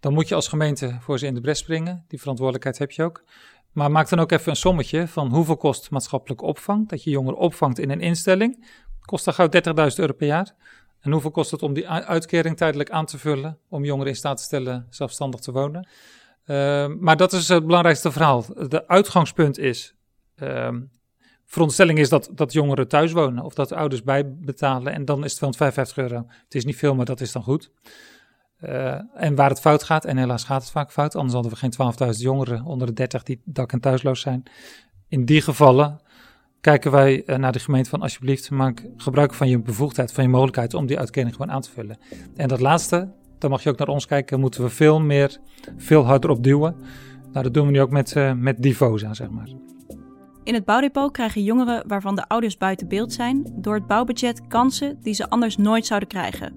dan 0.00 0.12
moet 0.12 0.28
je 0.28 0.34
als 0.34 0.48
gemeente 0.48 0.96
voor 1.00 1.18
ze 1.18 1.26
in 1.26 1.34
de 1.34 1.40
bres 1.40 1.58
springen. 1.58 2.04
Die 2.08 2.18
verantwoordelijkheid 2.18 2.78
heb 2.78 2.90
je 2.90 3.02
ook. 3.02 3.24
Maar 3.72 3.90
maak 3.90 4.08
dan 4.08 4.18
ook 4.18 4.32
even 4.32 4.50
een 4.50 4.56
sommetje 4.56 5.08
van 5.08 5.30
hoeveel 5.30 5.56
kost 5.56 5.90
maatschappelijke 5.90 6.44
opvang. 6.44 6.88
Dat 6.88 7.02
je 7.02 7.10
jongeren 7.10 7.38
opvangt 7.38 7.78
in 7.78 7.90
een 7.90 8.00
instelling. 8.00 8.66
Kost 9.04 9.24
dan 9.24 9.34
gauw 9.34 9.48
30.000 9.90 9.96
euro 9.96 10.12
per 10.12 10.26
jaar. 10.26 10.54
En 11.00 11.12
hoeveel 11.12 11.30
kost 11.30 11.50
het 11.50 11.62
om 11.62 11.72
die 11.72 11.88
uitkering 11.88 12.56
tijdelijk 12.56 12.90
aan 12.90 13.06
te 13.06 13.18
vullen? 13.18 13.58
Om 13.68 13.84
jongeren 13.84 14.10
in 14.10 14.16
staat 14.16 14.36
te 14.36 14.42
stellen 14.42 14.86
zelfstandig 14.90 15.40
te 15.40 15.52
wonen. 15.52 15.88
Uh, 16.46 16.86
maar 16.98 17.16
dat 17.16 17.32
is 17.32 17.48
het 17.48 17.66
belangrijkste 17.66 18.12
verhaal. 18.12 18.44
De 18.68 18.88
uitgangspunt 18.88 19.58
is. 19.58 19.94
Uh, 20.42 20.68
veronderstelling 21.46 21.98
is 21.98 22.08
dat, 22.08 22.30
dat 22.32 22.52
jongeren 22.52 22.88
thuis 22.88 23.12
wonen. 23.12 23.44
Of 23.44 23.54
dat 23.54 23.68
de 23.68 23.76
ouders 23.76 24.02
bijbetalen. 24.02 24.92
En 24.92 25.04
dan 25.04 25.24
is 25.24 25.30
het 25.30 25.36
255 25.36 25.96
euro. 25.96 26.26
Het 26.44 26.54
is 26.54 26.64
niet 26.64 26.76
veel, 26.76 26.94
maar 26.94 27.04
dat 27.04 27.20
is 27.20 27.32
dan 27.32 27.42
goed. 27.42 27.70
Uh, 28.60 29.00
en 29.14 29.34
waar 29.34 29.48
het 29.48 29.60
fout 29.60 29.82
gaat, 29.82 30.04
en 30.04 30.16
helaas 30.16 30.44
gaat 30.44 30.62
het 30.62 30.70
vaak 30.70 30.92
fout, 30.92 31.14
anders 31.14 31.34
hadden 31.34 31.52
we 31.52 31.58
geen 31.58 32.14
12.000 32.14 32.20
jongeren 32.20 32.64
onder 32.64 32.86
de 32.86 32.92
30 32.92 33.22
die 33.22 33.40
dak- 33.44 33.72
en 33.72 33.80
thuisloos 33.80 34.20
zijn. 34.20 34.42
In 35.08 35.24
die 35.24 35.40
gevallen 35.40 36.00
kijken 36.64 36.90
wij 36.90 37.22
uh, 37.26 37.36
naar 37.36 37.52
de 37.52 37.58
gemeente 37.58 37.90
van 37.90 38.02
alsjeblieft, 38.02 38.50
maak 38.50 38.86
gebruik 38.96 39.34
van 39.34 39.48
je 39.48 39.58
bevoegdheid, 39.58 40.12
van 40.12 40.24
je 40.24 40.30
mogelijkheid 40.30 40.74
om 40.74 40.86
die 40.86 40.98
uitkering 40.98 41.32
gewoon 41.34 41.50
aan 41.50 41.60
te 41.60 41.70
vullen. 41.70 41.98
En 42.36 42.48
dat 42.48 42.60
laatste, 42.60 43.08
dan 43.38 43.50
mag 43.50 43.62
je 43.62 43.70
ook 43.70 43.78
naar 43.78 43.88
ons 43.88 44.06
kijken, 44.06 44.40
moeten 44.40 44.62
we 44.62 44.68
veel 44.68 45.00
meer, 45.00 45.38
veel 45.76 46.04
harder 46.04 46.30
op 46.30 46.42
duwen. 46.42 46.76
Nou, 47.32 47.44
dat 47.44 47.54
doen 47.54 47.66
we 47.66 47.72
nu 47.72 47.80
ook 47.80 47.90
met, 47.90 48.14
uh, 48.14 48.32
met 48.32 48.62
Divosa, 48.62 49.14
zeg 49.14 49.30
maar. 49.30 49.48
In 50.42 50.54
het 50.54 50.64
bouwdepot 50.64 51.12
krijgen 51.12 51.42
jongeren 51.42 51.84
waarvan 51.86 52.14
de 52.14 52.28
ouders 52.28 52.56
buiten 52.56 52.88
beeld 52.88 53.12
zijn, 53.12 53.52
door 53.54 53.74
het 53.74 53.86
bouwbudget 53.86 54.46
kansen 54.46 54.98
die 55.02 55.14
ze 55.14 55.30
anders 55.30 55.56
nooit 55.56 55.86
zouden 55.86 56.08
krijgen. 56.08 56.54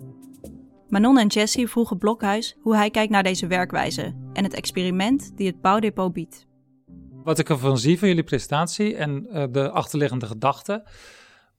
Manon 0.89 1.17
en 1.17 1.27
Jessie 1.27 1.67
vroegen 1.67 1.97
Blokhuis 1.97 2.57
hoe 2.61 2.75
hij 2.75 2.89
kijkt 2.89 3.11
naar 3.11 3.23
deze 3.23 3.47
werkwijze 3.47 4.15
en 4.33 4.43
het 4.43 4.53
experiment 4.53 5.31
die 5.35 5.47
het 5.47 5.61
bouwdepot 5.61 6.13
biedt. 6.13 6.46
Wat 7.27 7.39
ik 7.39 7.49
ervan 7.49 7.77
zie 7.77 7.99
van 7.99 8.07
jullie 8.07 8.23
presentatie 8.23 8.95
en 8.95 9.27
uh, 9.31 9.43
de 9.51 9.69
achterliggende 9.69 10.25
gedachten, 10.25 10.83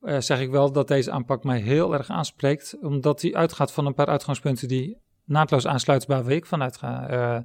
uh, 0.02 0.20
zeg 0.20 0.40
ik 0.40 0.50
wel 0.50 0.72
dat 0.72 0.88
deze 0.88 1.10
aanpak 1.10 1.44
mij 1.44 1.60
heel 1.60 1.92
erg 1.92 2.08
aanspreekt, 2.08 2.76
omdat 2.80 3.20
die 3.20 3.36
uitgaat 3.36 3.72
van 3.72 3.86
een 3.86 3.94
paar 3.94 4.06
uitgangspunten 4.06 4.68
die 4.68 4.98
naadloos 5.24 5.66
aansluiten 5.66 6.08
bij 6.08 6.22
waar 6.22 6.32
ik 6.32 6.46
vanuit 6.46 6.76
ga. 6.76 7.10
Uh, 7.10 7.38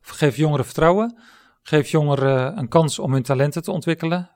geef 0.00 0.36
jongeren 0.36 0.64
vertrouwen, 0.64 1.18
geef 1.62 1.88
jongeren 1.88 2.58
een 2.58 2.68
kans 2.68 2.98
om 2.98 3.12
hun 3.12 3.22
talenten 3.22 3.62
te 3.62 3.70
ontwikkelen 3.70 4.30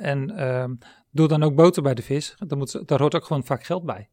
en 0.00 0.36
ehm, 0.36 0.74
doe 1.10 1.28
dan 1.28 1.42
ook 1.42 1.54
boter 1.54 1.82
bij 1.82 1.94
de 1.94 2.02
vis. 2.02 2.34
Daar, 2.38 2.58
moet, 2.58 2.88
daar 2.88 3.00
hoort 3.00 3.14
ook 3.14 3.24
gewoon 3.24 3.44
vaak 3.44 3.64
geld 3.64 3.84
bij. 3.84 4.08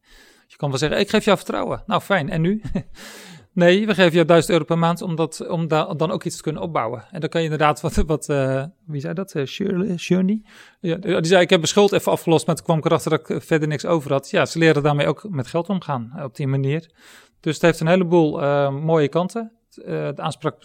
Je 0.46 0.56
kan 0.56 0.68
wel 0.68 0.78
zeggen, 0.78 0.98
ik 1.00 1.10
geef 1.10 1.24
jou 1.24 1.36
vertrouwen. 1.36 1.82
Nou, 1.86 2.00
fijn. 2.00 2.30
En 2.30 2.40
nu? 2.40 2.62
nee, 3.54 3.86
we 3.86 3.94
geven 3.94 4.12
jou 4.12 4.26
1000 4.26 4.52
euro 4.52 4.64
per 4.64 4.78
maand 4.78 5.02
om, 5.02 5.16
dat, 5.16 5.48
om 5.48 5.68
da 5.68 5.94
dan 5.94 6.10
ook 6.10 6.24
iets 6.24 6.36
te 6.36 6.42
kunnen 6.42 6.62
opbouwen. 6.62 7.04
En 7.10 7.20
dan 7.20 7.28
kan 7.28 7.40
je 7.40 7.46
inderdaad 7.50 7.80
wat, 7.80 7.94
wat 8.06 8.28
uh, 8.28 8.64
wie 8.86 9.00
zei 9.00 9.14
dat? 9.14 9.34
Uh, 9.34 9.44
Shirley? 9.96 10.42
Ja, 10.80 10.96
die 10.96 11.26
zei, 11.26 11.42
ik 11.42 11.50
heb 11.50 11.58
mijn 11.58 11.66
schuld 11.66 11.92
even 11.92 12.12
afgelost, 12.12 12.46
maar 12.46 12.54
toen 12.54 12.64
kwam 12.64 12.78
ik 12.78 12.84
erachter 12.84 13.10
dat 13.10 13.30
ik 13.30 13.42
verder 13.42 13.68
niks 13.68 13.86
over 13.86 14.12
had. 14.12 14.30
Ja, 14.30 14.46
ze 14.46 14.58
leren 14.58 14.82
daarmee 14.82 15.06
ook 15.06 15.26
met 15.28 15.46
geld 15.46 15.68
omgaan 15.68 16.12
uh, 16.16 16.24
op 16.24 16.36
die 16.36 16.46
manier. 16.46 16.90
Dus 17.40 17.54
het 17.54 17.62
heeft 17.62 17.80
een 17.80 17.86
heleboel 17.86 18.40
mooie 18.70 19.08
kanten. 19.08 19.52
de 19.74 20.12
aanspraak, 20.16 20.56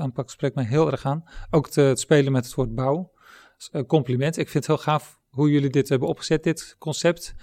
aanpak 0.00 0.30
spreekt 0.30 0.54
mij 0.54 0.64
heel 0.64 0.90
erg 0.90 1.04
aan. 1.04 1.24
Ook 1.50 1.74
het 1.74 2.00
spelen 2.00 2.32
met 2.32 2.44
het 2.44 2.54
woord 2.54 2.74
bouw. 2.74 3.12
compliment. 3.86 4.36
Ik 4.36 4.48
vind 4.48 4.66
het 4.66 4.76
heel 4.76 4.84
gaaf 4.84 5.18
hoe 5.30 5.50
jullie 5.50 5.70
dit 5.70 5.88
hebben 5.88 6.08
opgezet, 6.08 6.42
dit 6.42 6.76
concept. 6.78 7.34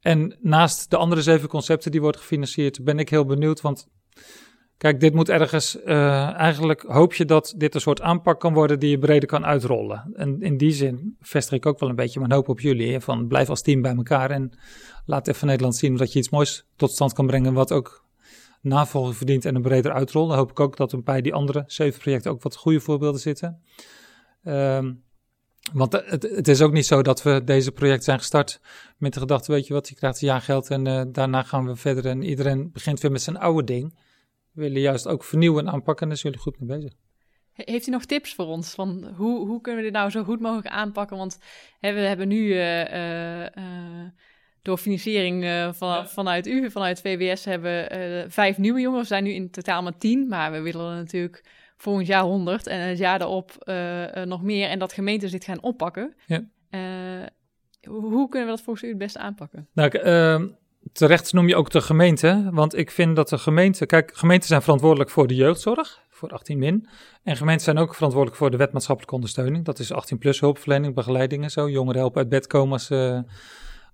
En 0.00 0.36
naast 0.40 0.90
de 0.90 0.96
andere 0.96 1.22
zeven 1.22 1.48
concepten 1.48 1.90
die 1.90 2.00
worden 2.00 2.20
gefinancierd, 2.20 2.84
ben 2.84 2.98
ik 2.98 3.08
heel 3.08 3.24
benieuwd. 3.24 3.60
Want 3.60 3.88
kijk, 4.76 5.00
dit 5.00 5.14
moet 5.14 5.28
ergens. 5.28 5.76
Uh, 5.84 6.34
eigenlijk 6.34 6.82
hoop 6.82 7.14
je 7.14 7.24
dat 7.24 7.54
dit 7.56 7.74
een 7.74 7.80
soort 7.80 8.00
aanpak 8.00 8.40
kan 8.40 8.54
worden 8.54 8.78
die 8.78 8.90
je 8.90 8.98
breder 8.98 9.28
kan 9.28 9.46
uitrollen. 9.46 10.10
En 10.14 10.42
in 10.42 10.56
die 10.56 10.72
zin 10.72 11.16
vestig 11.20 11.56
ik 11.56 11.66
ook 11.66 11.78
wel 11.78 11.88
een 11.88 11.94
beetje 11.94 12.20
mijn 12.20 12.32
hoop 12.32 12.48
op 12.48 12.60
jullie. 12.60 13.00
Van 13.00 13.26
blijf 13.26 13.48
als 13.48 13.62
team 13.62 13.82
bij 13.82 13.94
elkaar 13.94 14.30
en 14.30 14.58
laat 15.06 15.28
even 15.28 15.46
Nederland 15.46 15.76
zien 15.76 15.96
dat 15.96 16.12
je 16.12 16.18
iets 16.18 16.30
moois 16.30 16.66
tot 16.76 16.90
stand 16.90 17.12
kan 17.12 17.26
brengen. 17.26 17.52
Wat 17.52 17.72
ook 17.72 18.06
navolging 18.60 19.16
verdient 19.16 19.44
en 19.44 19.54
een 19.54 19.62
breder 19.62 19.92
uitrol. 19.92 20.26
Dan 20.26 20.36
hoop 20.36 20.50
ik 20.50 20.60
ook 20.60 20.76
dat 20.76 20.92
er 20.92 21.02
bij 21.02 21.20
die 21.20 21.34
andere 21.34 21.64
zeven 21.66 22.00
projecten 22.00 22.30
ook 22.30 22.42
wat 22.42 22.56
goede 22.56 22.80
voorbeelden 22.80 23.20
zitten. 23.20 23.62
Um, 24.44 25.02
want 25.72 25.92
het, 25.92 26.22
het, 26.22 26.48
is 26.48 26.60
ook 26.60 26.72
niet 26.72 26.86
zo 26.86 27.02
dat 27.02 27.22
we 27.22 27.44
deze 27.44 27.72
project 27.72 28.04
zijn 28.04 28.18
gestart 28.18 28.60
met 28.96 29.14
de 29.14 29.20
gedachte, 29.20 29.52
weet 29.52 29.66
je 29.66 29.74
wat, 29.74 29.88
je 29.88 29.94
krijgt 29.94 30.22
een 30.22 30.40
geld 30.40 30.70
en 30.70 30.86
uh, 30.86 31.02
daarna 31.08 31.42
gaan 31.42 31.66
we 31.66 31.76
verder 31.76 32.06
en 32.06 32.22
iedereen 32.22 32.72
begint 32.72 33.00
weer 33.00 33.10
met 33.10 33.22
zijn 33.22 33.38
oude 33.38 33.64
ding. 33.64 33.98
We 34.58 34.64
willen 34.64 34.80
juist 34.80 35.08
ook 35.08 35.24
vernieuwen 35.24 35.66
en 35.66 35.72
aanpakken 35.72 36.02
en 36.02 36.08
daar 36.08 36.18
zijn 36.18 36.32
jullie 36.32 36.46
goed 36.46 36.60
mee 36.60 36.78
bezig. 36.78 36.92
Heeft 37.52 37.86
u 37.86 37.90
nog 37.90 38.04
tips 38.04 38.34
voor 38.34 38.46
ons? 38.46 38.74
Van 38.74 39.12
hoe, 39.16 39.46
hoe 39.46 39.60
kunnen 39.60 39.82
we 39.82 39.90
dit 39.90 39.98
nou 39.98 40.10
zo 40.10 40.24
goed 40.24 40.40
mogelijk 40.40 40.66
aanpakken? 40.66 41.16
Want 41.16 41.38
hè, 41.80 41.92
we 41.92 42.00
hebben 42.00 42.28
nu 42.28 42.38
uh, 42.38 42.90
uh, 42.90 43.46
door 44.62 44.78
financiering 44.78 45.44
van, 45.76 45.88
ja. 45.88 46.06
vanuit 46.06 46.46
u, 46.46 46.70
vanuit 46.70 47.00
VWS, 47.00 47.44
hebben 47.44 48.30
vijf 48.30 48.58
nieuwe 48.58 48.80
jongeren. 48.80 49.02
We 49.02 49.08
zijn 49.08 49.24
nu 49.24 49.30
in 49.30 49.50
totaal 49.50 49.82
maar 49.82 49.98
tien, 49.98 50.28
maar 50.28 50.52
we 50.52 50.60
willen 50.60 50.96
natuurlijk 50.96 51.44
volgend 51.76 52.06
jaar 52.06 52.22
100 52.22 52.66
en 52.66 52.80
het 52.80 52.98
jaar 52.98 53.18
daarop 53.18 53.70
nog 54.24 54.42
meer. 54.42 54.68
En 54.68 54.78
dat 54.78 54.92
gemeentes 54.92 55.30
dit 55.30 55.44
gaan 55.44 55.62
oppakken. 55.62 56.14
Ja. 56.26 56.44
Uh, 56.70 57.26
hoe 57.86 58.28
kunnen 58.28 58.48
we 58.48 58.54
dat 58.54 58.64
volgens 58.64 58.84
u 58.84 58.88
het 58.88 58.98
beste 58.98 59.18
aanpakken? 59.18 59.68
Nou, 59.72 59.90
ehm, 59.90 60.48
terecht 60.92 61.32
noem 61.32 61.48
je 61.48 61.56
ook 61.56 61.70
de 61.70 61.80
gemeente. 61.80 62.48
Want 62.52 62.76
ik 62.76 62.90
vind 62.90 63.16
dat 63.16 63.28
de 63.28 63.38
gemeente. 63.38 63.86
Kijk, 63.86 64.10
gemeenten 64.14 64.48
zijn 64.48 64.62
verantwoordelijk 64.62 65.10
voor 65.10 65.26
de 65.26 65.34
jeugdzorg, 65.34 66.00
voor 66.10 66.28
18 66.28 66.58
min. 66.58 66.88
En 67.22 67.36
gemeenten 67.36 67.64
zijn 67.64 67.78
ook 67.78 67.94
verantwoordelijk 67.94 68.40
voor 68.40 68.50
de 68.50 68.56
wetmaatschappelijke 68.56 69.14
ondersteuning. 69.14 69.64
Dat 69.64 69.78
is 69.78 69.92
18 69.92 70.18
plus 70.18 70.40
hulpverlening, 70.40 70.94
begeleiding 70.94 71.42
en 71.42 71.50
zo. 71.50 71.70
Jongeren 71.70 72.00
helpen 72.00 72.20
uit 72.20 72.28
bed 72.28 72.46
komen 72.46 72.72
als 72.72 72.86
ze 72.86 73.24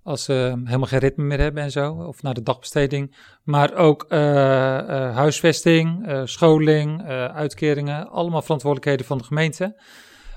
als 0.04 0.24
ze 0.24 0.60
helemaal 0.64 0.88
geen 0.88 0.98
ritme 0.98 1.24
meer 1.24 1.40
hebben 1.40 1.62
en 1.62 1.70
zo, 1.70 1.92
of 1.92 2.22
naar 2.22 2.34
de 2.34 2.42
dagbesteding. 2.42 3.16
Maar 3.42 3.74
ook 3.74 4.06
uh, 4.08 4.18
uh, 4.18 5.16
huisvesting, 5.16 6.08
uh, 6.08 6.20
scholing, 6.24 7.02
uitkeringen, 7.32 8.10
allemaal 8.10 8.42
verantwoordelijkheden 8.42 9.06
van 9.06 9.18
de 9.18 9.24
gemeente. 9.24 9.82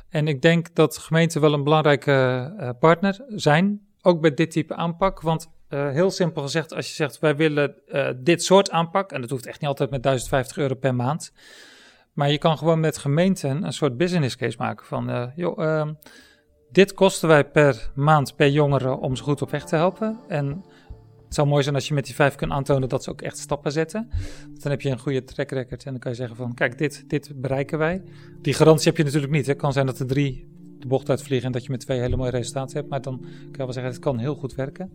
En 0.10 0.28
ik 0.28 0.42
denk 0.42 0.76
dat 0.76 0.98
gemeenten 0.98 1.42
wel 1.42 1.54
een 1.54 1.64
belangrijke 1.64 2.76
partner 2.80 3.24
zijn, 3.28 3.87
ook 4.02 4.22
bij 4.22 4.34
dit 4.34 4.52
type 4.52 4.76
aanpak. 4.76 5.22
Want 5.22 5.56
heel 5.70 6.12
simpel 6.12 6.42
gezegd, 6.42 6.74
als 6.74 6.88
je 6.88 6.94
zegt 6.94 7.20
wij 7.20 7.36
willen 7.36 7.76
dit 8.18 8.44
soort 8.44 8.72
aanpak, 8.72 9.12
en 9.12 9.22
dat 9.22 9.30
hoeft 9.30 9.46
echt 9.46 9.60
niet 9.60 9.70
altijd 9.70 9.90
met 9.90 10.04
1050 10.04 10.58
euro 10.58 10.76
per 10.76 10.96
maand. 10.96 11.34
Maar 12.14 12.32
je 12.32 12.38
kan 12.38 12.58
gewoon 12.58 12.80
met 12.80 12.98
gemeenten 12.98 13.64
een 13.64 13.74
soort 13.74 13.98
business 13.98 14.36
case 14.36 14.58
maken 14.58 14.86
van, 14.86 15.32
joh, 15.36 15.64
ehm, 15.64 15.94
dit 16.72 16.94
kosten 16.94 17.28
wij 17.28 17.46
per 17.46 17.92
maand 17.96 18.36
per 18.36 18.50
jongere 18.50 18.98
om 18.98 19.16
ze 19.16 19.24
goed 19.24 19.42
op 19.42 19.50
weg 19.50 19.66
te 19.66 19.76
helpen. 19.76 20.20
En 20.28 20.64
het 21.26 21.36
zou 21.36 21.48
mooi 21.48 21.64
zijn 21.64 21.76
als 21.76 21.88
je 21.88 21.94
met 21.94 22.06
die 22.06 22.16
vijf 22.16 22.36
kunt 22.36 22.52
aantonen 22.52 22.90
dat 22.90 23.04
ze 23.04 23.10
ook 23.10 23.22
echt 23.22 23.38
stappen 23.38 23.72
zetten. 23.72 24.10
Dan 24.54 24.72
heb 24.72 24.82
je 24.82 24.90
een 24.90 25.00
goede 25.00 25.24
track 25.24 25.52
record 25.52 25.84
en 25.84 25.92
dan 25.92 26.00
kan 26.00 26.12
je 26.12 26.18
zeggen 26.18 26.36
van 26.36 26.54
kijk, 26.54 26.78
dit, 26.78 27.10
dit 27.10 27.32
bereiken 27.36 27.78
wij. 27.78 28.04
Die 28.42 28.54
garantie 28.54 28.88
heb 28.88 28.98
je 28.98 29.04
natuurlijk 29.04 29.32
niet. 29.32 29.48
Het 29.48 29.58
kan 29.58 29.74
zijn 29.74 29.86
dat 29.86 30.00
er 30.00 30.08
drie 30.08 30.57
de 30.80 30.88
bocht 30.88 31.10
uitvliegen 31.10 31.48
en 31.48 31.52
dat 31.52 31.64
je 31.64 31.72
met 31.72 31.80
twee 31.80 32.00
hele 32.00 32.16
mooie 32.16 32.32
resultaten 32.32 32.78
hebt. 32.78 32.90
Maar 32.90 33.02
dan 33.02 33.20
kan 33.20 33.52
je 33.52 33.58
wel 33.58 33.74
zeggen, 33.74 33.92
het 33.92 34.02
kan 34.02 34.18
heel 34.18 34.36
goed 34.36 34.56
werken. 34.56 34.92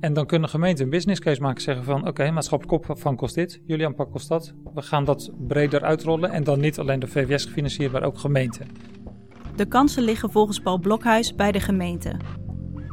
En 0.00 0.12
dan 0.12 0.26
kunnen 0.26 0.48
gemeenten 0.48 0.84
een 0.84 0.90
business 0.90 1.20
case 1.20 1.40
maken. 1.40 1.62
Zeggen 1.62 1.84
van 1.84 1.98
oké, 2.00 2.08
okay, 2.08 2.30
maatschappelijk 2.30 2.88
opvang 2.88 3.16
kost 3.16 3.34
dit. 3.34 3.60
Jullie 3.66 3.86
aanpak 3.86 4.10
kost 4.10 4.28
dat. 4.28 4.54
We 4.74 4.82
gaan 4.82 5.04
dat 5.04 5.30
breder 5.46 5.82
uitrollen. 5.82 6.30
En 6.30 6.44
dan 6.44 6.60
niet 6.60 6.78
alleen 6.78 6.98
de 6.98 7.06
VWS 7.06 7.44
gefinancierd, 7.44 7.92
maar 7.92 8.02
ook 8.02 8.18
gemeenten. 8.18 8.66
De 9.56 9.66
kansen 9.66 10.02
liggen 10.02 10.30
volgens 10.30 10.58
Paul 10.58 10.78
Blokhuis 10.78 11.34
bij 11.34 11.52
de 11.52 11.60
gemeente. 11.60 12.16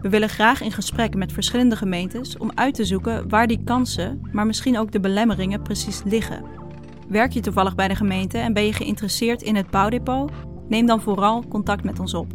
We 0.02 0.10
willen 0.10 0.30
graag 0.30 0.62
in 0.62 0.72
gesprek 0.72 1.16
met 1.16 1.32
verschillende 1.32 1.76
gemeentes 1.76 2.38
om 2.38 2.52
uit 2.56 2.74
te 2.74 2.86
zoeken 2.86 3.30
waar 3.30 3.48
die 3.48 3.64
kansen, 3.64 4.22
maar 4.32 4.46
misschien 4.46 4.78
ook 4.78 4.92
de 4.92 5.00
belemmeringen 5.00 5.62
precies 5.62 6.04
liggen. 6.04 6.44
Werk 7.10 7.32
je 7.32 7.40
toevallig 7.40 7.76
bij 7.76 7.88
de 7.88 7.96
gemeente 7.96 8.38
en 8.38 8.54
ben 8.54 8.66
je 8.66 8.74
geïnteresseerd 8.74 9.42
in 9.42 9.56
het 9.56 9.70
bouwdepot? 9.70 10.32
Neem 10.68 10.86
dan 10.86 11.02
vooral 11.02 11.48
contact 11.48 11.84
met 11.84 12.00
ons 12.00 12.14
op. 12.14 12.34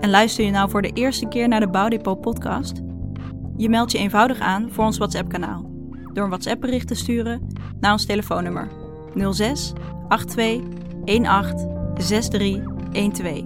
En 0.00 0.10
luister 0.10 0.44
je 0.44 0.50
nou 0.50 0.70
voor 0.70 0.82
de 0.82 0.92
eerste 0.92 1.28
keer 1.28 1.48
naar 1.48 1.60
de 1.60 1.68
Bouwdepot 1.68 2.20
podcast? 2.20 2.82
Je 3.56 3.68
meldt 3.68 3.92
je 3.92 3.98
eenvoudig 3.98 4.40
aan 4.40 4.70
voor 4.70 4.84
ons 4.84 4.98
WhatsApp-kanaal 4.98 5.70
door 6.12 6.24
een 6.24 6.30
WhatsApp-bericht 6.30 6.88
te 6.88 6.94
sturen 6.94 7.48
naar 7.80 7.92
ons 7.92 8.06
telefoonnummer 8.06 8.68
06 9.30 9.72
82 10.26 10.62
18 11.94 11.94
63 11.94 12.62
12. 13.12 13.42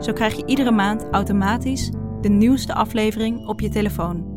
Zo 0.00 0.12
krijg 0.12 0.36
je 0.36 0.46
iedere 0.46 0.70
maand 0.70 1.06
automatisch 1.10 1.90
de 2.20 2.28
nieuwste 2.28 2.74
aflevering 2.74 3.46
op 3.46 3.60
je 3.60 3.68
telefoon. 3.68 4.31